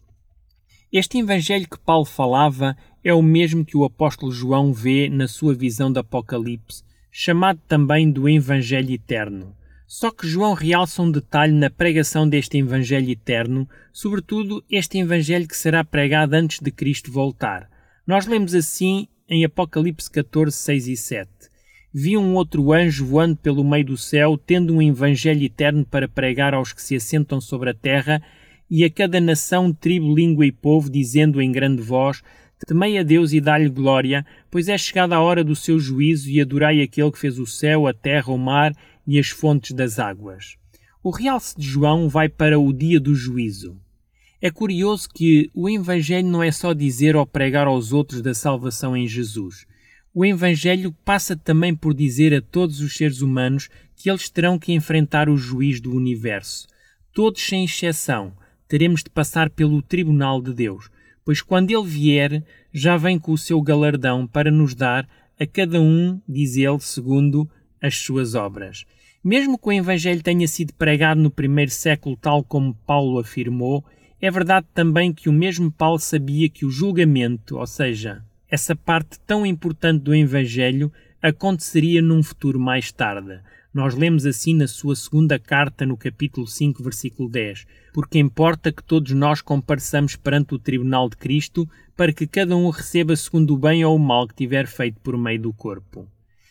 Este 0.93 1.19
Evangelho 1.19 1.69
que 1.69 1.79
Paulo 1.79 2.05
falava 2.05 2.77
é 3.05 3.13
o 3.13 3.23
mesmo 3.23 3.65
que 3.65 3.77
o 3.77 3.85
apóstolo 3.85 4.33
João 4.33 4.73
vê 4.73 5.09
na 5.09 5.29
sua 5.29 5.55
visão 5.55 5.93
do 5.93 6.01
Apocalipse, 6.01 6.83
chamado 7.11 7.61
também 7.69 8.11
do 8.11 8.29
Evangelho 8.29 8.93
Eterno. 8.93 9.55
Só 9.87 10.11
que 10.11 10.27
João 10.27 10.53
realça 10.53 11.01
um 11.01 11.11
detalhe 11.11 11.53
na 11.53 11.71
pregação 11.71 12.29
deste 12.29 12.59
Evangelho 12.59 13.09
eterno, 13.09 13.69
sobretudo 13.93 14.65
este 14.69 14.99
Evangelho 14.99 15.47
que 15.47 15.57
será 15.57 15.85
pregado 15.85 16.35
antes 16.35 16.59
de 16.61 16.73
Cristo 16.73 17.13
voltar. 17.13 17.71
Nós 18.05 18.27
lemos 18.27 18.53
assim 18.53 19.07
em 19.29 19.45
Apocalipse 19.45 20.11
14, 20.11 20.57
6 20.57 20.89
e 20.89 20.97
7. 20.97 21.31
Vi 21.99 22.15
um 22.15 22.35
outro 22.35 22.75
anjo 22.75 23.07
voando 23.07 23.37
pelo 23.37 23.65
meio 23.65 23.87
do 23.87 23.97
céu, 23.97 24.37
tendo 24.37 24.75
um 24.75 24.83
Evangelho 24.83 25.43
eterno 25.43 25.83
para 25.83 26.07
pregar 26.07 26.53
aos 26.53 26.71
que 26.71 26.83
se 26.83 26.95
assentam 26.95 27.41
sobre 27.41 27.71
a 27.71 27.75
terra, 27.75 28.23
e 28.71 28.85
a 28.85 28.91
cada 28.91 29.19
nação, 29.19 29.73
tribo, 29.73 30.15
língua 30.15 30.45
e 30.45 30.53
povo, 30.53 30.91
dizendo 30.91 31.41
em 31.41 31.51
grande 31.51 31.81
voz: 31.81 32.23
Temei 32.67 32.99
a 32.99 33.03
Deus 33.03 33.33
e 33.33 33.41
dá-lhe 33.41 33.71
glória, 33.71 34.27
pois 34.51 34.69
é 34.69 34.77
chegada 34.77 35.17
a 35.17 35.23
hora 35.23 35.43
do 35.43 35.57
seu 35.57 35.81
juízo, 35.81 36.29
e 36.29 36.39
adorai 36.39 36.83
aquele 36.83 37.11
que 37.11 37.19
fez 37.19 37.39
o 37.39 37.47
céu, 37.47 37.87
a 37.87 37.95
terra, 37.95 38.31
o 38.31 38.37
mar 38.37 38.75
e 39.07 39.19
as 39.19 39.31
fontes 39.31 39.73
das 39.73 39.99
águas. 39.99 40.59
O 41.03 41.09
realce 41.09 41.59
de 41.59 41.67
João 41.67 42.11
vai 42.11 42.29
para 42.29 42.61
o 42.61 42.75
dia 42.75 43.01
do 43.01 43.15
juízo. 43.15 43.75
É 44.39 44.51
curioso 44.51 45.09
que 45.09 45.51
o 45.55 45.67
Evangelho 45.67 46.29
não 46.29 46.43
é 46.43 46.53
só 46.53 46.75
dizer 46.75 47.17
ou 47.17 47.27
pregar 47.27 47.67
aos 47.67 47.91
outros 47.91 48.21
da 48.21 48.35
salvação 48.35 48.95
em 48.95 49.09
Jesus. 49.09 49.65
O 50.19 50.25
Evangelho 50.25 50.97
passa 51.05 51.37
também 51.37 51.75
por 51.75 51.93
dizer 51.93 52.33
a 52.33 52.41
todos 52.41 52.81
os 52.81 52.97
seres 52.97 53.21
humanos 53.21 53.69
que 53.95 54.09
eles 54.09 54.31
terão 54.31 54.59
que 54.59 54.73
enfrentar 54.73 55.29
o 55.29 55.37
juiz 55.37 55.79
do 55.79 55.95
universo. 55.95 56.67
Todos, 57.13 57.43
sem 57.43 57.67
exceção, 57.67 58.33
teremos 58.67 59.03
de 59.03 59.11
passar 59.11 59.51
pelo 59.51 59.83
tribunal 59.83 60.41
de 60.41 60.55
Deus, 60.55 60.89
pois 61.23 61.43
quando 61.43 61.71
ele 61.71 61.87
vier, 61.87 62.43
já 62.73 62.97
vem 62.97 63.19
com 63.19 63.31
o 63.31 63.37
seu 63.37 63.61
galardão 63.61 64.27
para 64.27 64.51
nos 64.51 64.75
dar 64.75 65.07
a 65.39 65.47
cada 65.47 65.83
um, 65.83 66.19
diz 66.27 66.57
ele, 66.57 66.81
segundo 66.81 67.47
as 67.79 67.99
suas 67.99 68.35
obras. 68.35 68.87
Mesmo 69.23 69.59
que 69.59 69.69
o 69.69 69.73
Evangelho 69.73 70.23
tenha 70.23 70.49
sido 70.49 70.73
pregado 70.73 71.21
no 71.21 71.31
primeiro 71.31 71.71
século, 71.71 72.17
tal 72.17 72.43
como 72.43 72.75
Paulo 72.87 73.19
afirmou, 73.19 73.85
é 74.19 74.31
verdade 74.31 74.67
também 74.73 75.13
que 75.13 75.29
o 75.29 75.33
mesmo 75.33 75.71
Paulo 75.71 75.99
sabia 75.99 76.49
que 76.49 76.65
o 76.65 76.71
julgamento, 76.71 77.59
ou 77.59 77.67
seja, 77.67 78.25
essa 78.49 78.77
parte 78.77 79.19
tão 79.27 79.45
importante 79.45 80.03
do 80.03 80.15
Evangelho, 80.15 80.93
aconteceria 81.21 82.01
num 82.01 82.23
futuro 82.23 82.59
mais 82.61 82.93
tarde. 82.93 83.41
Nós 83.75 83.95
lemos 83.95 84.25
assim 84.25 84.55
na 84.55 84.67
sua 84.67 84.97
segunda 84.97 85.39
carta, 85.39 85.85
no 85.85 85.97
capítulo 85.97 86.47
5, 86.47 86.83
versículo 86.83 87.29
10: 87.29 87.67
Porque 87.93 88.19
importa 88.19 88.73
que 88.73 88.83
todos 88.83 89.13
nós 89.13 89.43
compareçamos 89.43 90.17
perante 90.17 90.55
o 90.55 90.59
tribunal 90.59 91.11
de 91.11 91.17
Cristo, 91.17 91.69
para 91.97 92.13
que 92.13 92.27
cada 92.27 92.57
um 92.57 92.71
receba 92.71 93.15
segundo 93.17 93.55
o 93.55 93.59
bem 93.59 93.85
ou 93.85 93.97
o 93.97 93.99
mal 93.99 94.27
que 94.29 94.35
tiver 94.35 94.67
feito 94.67 95.01
por 95.01 95.19
meio 95.19 95.43
do 95.43 95.53
corpo. 95.53 96.09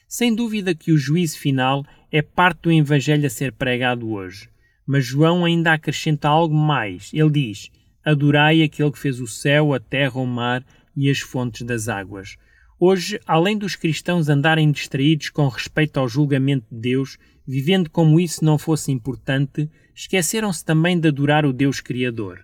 Sem 0.08 0.36
dúvida 0.36 0.76
que 0.76 0.92
o 0.92 0.98
juízo 0.98 1.40
final 1.40 1.84
é 2.12 2.22
parte 2.22 2.64
do 2.64 2.72
Evangelho 2.72 3.26
a 3.26 3.30
ser 3.30 3.52
pregado 3.54 4.10
hoje. 4.12 4.50
Mas 4.86 5.04
João 5.04 5.44
ainda 5.46 5.74
acrescenta 5.74 6.28
algo 6.28 6.56
mais. 6.56 7.10
Ele 7.12 7.32
diz: 7.32 7.72
Adorai 8.04 8.62
aquele 8.62 8.92
que 8.92 9.00
fez 9.00 9.20
o 9.20 9.26
céu, 9.26 9.74
a 9.74 9.80
terra, 9.80 10.20
o 10.20 10.28
mar 10.28 10.64
e 10.96 11.10
as 11.10 11.20
fontes 11.20 11.62
das 11.64 11.88
águas. 11.88 12.38
Hoje, 12.80 13.20
além 13.26 13.58
dos 13.58 13.76
cristãos 13.76 14.28
andarem 14.28 14.72
distraídos 14.72 15.30
com 15.30 15.48
respeito 15.48 15.98
ao 15.98 16.10
julgamento 16.10 16.66
de 16.72 16.80
Deus, 16.80 17.18
vivendo 17.48 17.90
como 17.90 18.20
isso 18.20 18.44
não 18.44 18.58
fosse 18.58 18.92
importante, 18.92 19.70
esqueceram-se 19.94 20.64
também 20.64 21.00
de 21.00 21.08
adorar 21.08 21.46
o 21.46 21.54
Deus 21.54 21.80
Criador. 21.80 22.44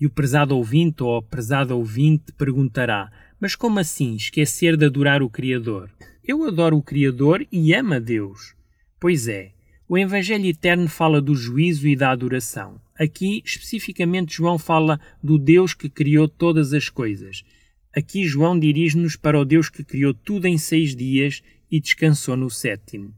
E 0.00 0.06
o 0.06 0.10
prezado 0.10 0.56
ouvinte 0.56 1.02
ou 1.02 1.16
a 1.16 1.22
prezada 1.22 1.74
ouvinte 1.74 2.32
perguntará: 2.32 3.12
Mas 3.38 3.54
como 3.54 3.78
assim 3.78 4.16
esquecer 4.16 4.76
de 4.76 4.86
adorar 4.86 5.22
o 5.22 5.30
Criador? 5.30 5.90
Eu 6.24 6.44
adoro 6.44 6.76
o 6.76 6.82
Criador 6.82 7.46
e 7.52 7.74
amo 7.74 7.94
a 7.94 7.98
Deus. 7.98 8.54
Pois 8.98 9.28
é, 9.28 9.52
o 9.88 9.98
Evangelho 9.98 10.46
Eterno 10.46 10.88
fala 10.88 11.20
do 11.20 11.34
juízo 11.34 11.86
e 11.86 11.94
da 11.94 12.10
adoração. 12.10 12.80
Aqui, 12.98 13.42
especificamente, 13.44 14.36
João 14.36 14.58
fala 14.58 14.98
do 15.22 15.36
Deus 15.36 15.74
que 15.74 15.90
criou 15.90 16.28
todas 16.28 16.72
as 16.72 16.88
coisas. 16.88 17.44
Aqui, 17.94 18.24
João 18.24 18.58
dirige-nos 18.58 19.16
para 19.16 19.38
o 19.38 19.44
Deus 19.44 19.68
que 19.68 19.84
criou 19.84 20.14
tudo 20.14 20.46
em 20.46 20.56
seis 20.56 20.96
dias 20.96 21.42
e 21.70 21.78
descansou 21.78 22.36
no 22.36 22.48
sétimo. 22.48 23.14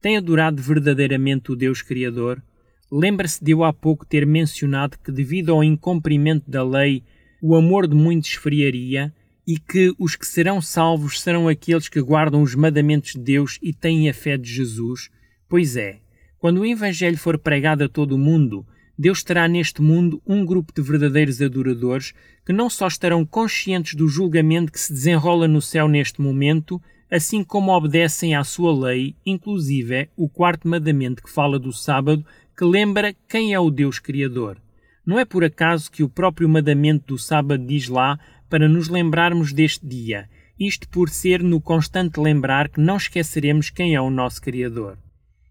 Tem 0.00 0.16
adorado 0.16 0.62
verdadeiramente 0.62 1.52
o 1.52 1.56
Deus 1.56 1.80
Criador? 1.80 2.42
Lembra-se 2.90 3.42
de 3.42 3.52
eu 3.52 3.64
há 3.64 3.72
pouco 3.72 4.04
ter 4.04 4.26
mencionado 4.26 4.98
que, 4.98 5.12
devido 5.12 5.52
ao 5.52 5.64
incumprimento 5.64 6.50
da 6.50 6.62
lei, 6.62 7.02
o 7.40 7.54
amor 7.54 7.86
de 7.86 7.94
muitos 7.94 8.30
esfriaria 8.30 9.14
e 9.46 9.58
que 9.58 9.94
os 9.98 10.16
que 10.16 10.26
serão 10.26 10.60
salvos 10.60 11.20
serão 11.20 11.48
aqueles 11.48 11.88
que 11.88 12.00
guardam 12.00 12.42
os 12.42 12.54
mandamentos 12.54 13.12
de 13.12 13.20
Deus 13.20 13.58
e 13.62 13.72
têm 13.72 14.08
a 14.08 14.14
fé 14.14 14.36
de 14.36 14.52
Jesus? 14.52 15.08
Pois 15.48 15.76
é, 15.76 16.00
quando 16.38 16.60
o 16.60 16.66
Evangelho 16.66 17.18
for 17.18 17.38
pregado 17.38 17.84
a 17.84 17.88
todo 17.88 18.12
o 18.12 18.18
mundo, 18.18 18.66
Deus 19.00 19.24
terá 19.24 19.48
neste 19.48 19.80
mundo 19.80 20.20
um 20.26 20.44
grupo 20.44 20.74
de 20.74 20.82
verdadeiros 20.82 21.40
adoradores 21.40 22.12
que 22.44 22.52
não 22.52 22.68
só 22.68 22.86
estarão 22.86 23.24
conscientes 23.24 23.94
do 23.94 24.06
julgamento 24.06 24.70
que 24.70 24.78
se 24.78 24.92
desenrola 24.92 25.48
no 25.48 25.62
céu 25.62 25.88
neste 25.88 26.20
momento, 26.20 26.78
assim 27.10 27.42
como 27.42 27.74
obedecem 27.74 28.34
à 28.34 28.44
sua 28.44 28.78
lei, 28.78 29.16
inclusive 29.24 30.10
o 30.14 30.28
quarto 30.28 30.68
mandamento 30.68 31.22
que 31.22 31.30
fala 31.30 31.58
do 31.58 31.72
sábado, 31.72 32.22
que 32.54 32.62
lembra 32.62 33.16
quem 33.26 33.54
é 33.54 33.58
o 33.58 33.70
Deus 33.70 33.98
Criador. 33.98 34.58
Não 35.06 35.18
é 35.18 35.24
por 35.24 35.42
acaso 35.42 35.90
que 35.90 36.02
o 36.02 36.08
próprio 36.10 36.46
mandamento 36.46 37.06
do 37.06 37.18
sábado 37.18 37.64
diz 37.64 37.88
lá 37.88 38.20
para 38.50 38.68
nos 38.68 38.88
lembrarmos 38.88 39.50
deste 39.50 39.86
dia, 39.86 40.28
isto 40.58 40.86
por 40.90 41.08
ser 41.08 41.42
no 41.42 41.58
constante 41.58 42.20
lembrar 42.20 42.68
que 42.68 42.78
não 42.78 42.98
esqueceremos 42.98 43.70
quem 43.70 43.94
é 43.94 44.00
o 44.00 44.10
nosso 44.10 44.42
Criador. 44.42 44.98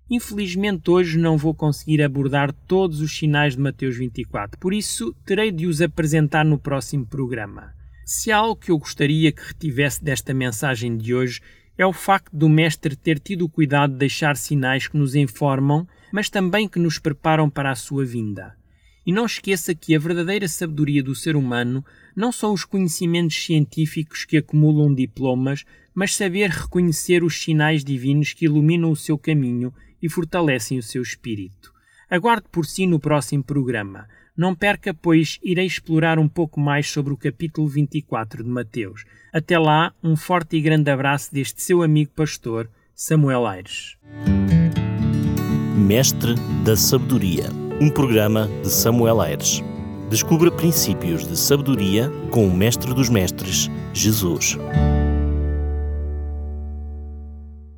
Infelizmente, 0.09 0.89
hoje 0.89 1.19
não 1.19 1.37
vou 1.37 1.53
conseguir 1.53 2.01
abordar 2.01 2.51
todos 2.51 2.99
os 2.99 3.15
sinais 3.15 3.55
de 3.55 3.61
Mateus 3.61 3.95
24, 3.95 4.59
por 4.59 4.73
isso 4.73 5.13
terei 5.23 5.51
de 5.51 5.67
os 5.67 5.81
apresentar 5.81 6.43
no 6.43 6.57
próximo 6.57 7.05
programa. 7.05 7.73
Se 8.03 8.31
há 8.31 8.37
algo 8.37 8.55
que 8.59 8.71
eu 8.71 8.79
gostaria 8.79 9.31
que 9.31 9.43
retivesse 9.43 10.03
desta 10.03 10.33
mensagem 10.33 10.97
de 10.97 11.13
hoje 11.13 11.41
é 11.77 11.85
o 11.85 11.93
facto 11.93 12.35
do 12.35 12.49
Mestre 12.49 12.95
ter 12.95 13.19
tido 13.19 13.45
o 13.45 13.49
cuidado 13.49 13.93
de 13.93 13.99
deixar 13.99 14.35
sinais 14.35 14.87
que 14.87 14.97
nos 14.97 15.13
informam, 15.13 15.87
mas 16.11 16.27
também 16.27 16.67
que 16.67 16.79
nos 16.79 16.97
preparam 16.97 17.47
para 17.47 17.69
a 17.69 17.75
sua 17.75 18.03
vinda. 18.03 18.55
E 19.05 19.13
não 19.13 19.27
esqueça 19.27 19.75
que 19.75 19.95
a 19.95 19.99
verdadeira 19.99 20.47
sabedoria 20.47 21.03
do 21.03 21.13
ser 21.13 21.35
humano 21.35 21.85
não 22.15 22.31
são 22.31 22.51
os 22.51 22.65
conhecimentos 22.65 23.41
científicos 23.43 24.25
que 24.25 24.37
acumulam 24.37 24.93
diplomas, 24.93 25.63
mas 25.93 26.15
saber 26.15 26.49
reconhecer 26.49 27.23
os 27.23 27.39
sinais 27.41 27.83
divinos 27.83 28.33
que 28.33 28.45
iluminam 28.45 28.91
o 28.91 28.95
seu 28.95 29.17
caminho 29.17 29.71
e 30.01 30.09
fortalecem 30.09 30.77
o 30.77 30.83
seu 30.83 31.01
espírito. 31.01 31.73
Aguarde 32.09 32.47
por 32.51 32.65
si 32.65 32.87
no 32.87 32.99
próximo 32.99 33.43
programa. 33.43 34.07
Não 34.35 34.55
perca, 34.55 34.93
pois 34.93 35.37
irei 35.43 35.65
explorar 35.65 36.17
um 36.17 36.27
pouco 36.27 36.59
mais 36.59 36.89
sobre 36.89 37.13
o 37.13 37.17
capítulo 37.17 37.67
24 37.67 38.43
de 38.43 38.49
Mateus. 38.49 39.03
Até 39.33 39.59
lá, 39.59 39.93
um 40.03 40.15
forte 40.15 40.55
e 40.55 40.61
grande 40.61 40.89
abraço 40.89 41.33
deste 41.33 41.61
seu 41.61 41.83
amigo 41.83 42.11
pastor, 42.15 42.69
Samuel 42.95 43.45
Aires. 43.45 43.97
Mestre 45.77 46.35
da 46.63 46.75
Sabedoria, 46.75 47.49
um 47.79 47.89
programa 47.89 48.49
de 48.61 48.69
Samuel 48.69 49.21
Aires. 49.21 49.61
Descubra 50.09 50.51
princípios 50.51 51.27
de 51.27 51.37
sabedoria 51.37 52.09
com 52.31 52.47
o 52.47 52.55
Mestre 52.55 52.93
dos 52.93 53.09
Mestres, 53.09 53.69
Jesus. 53.93 54.57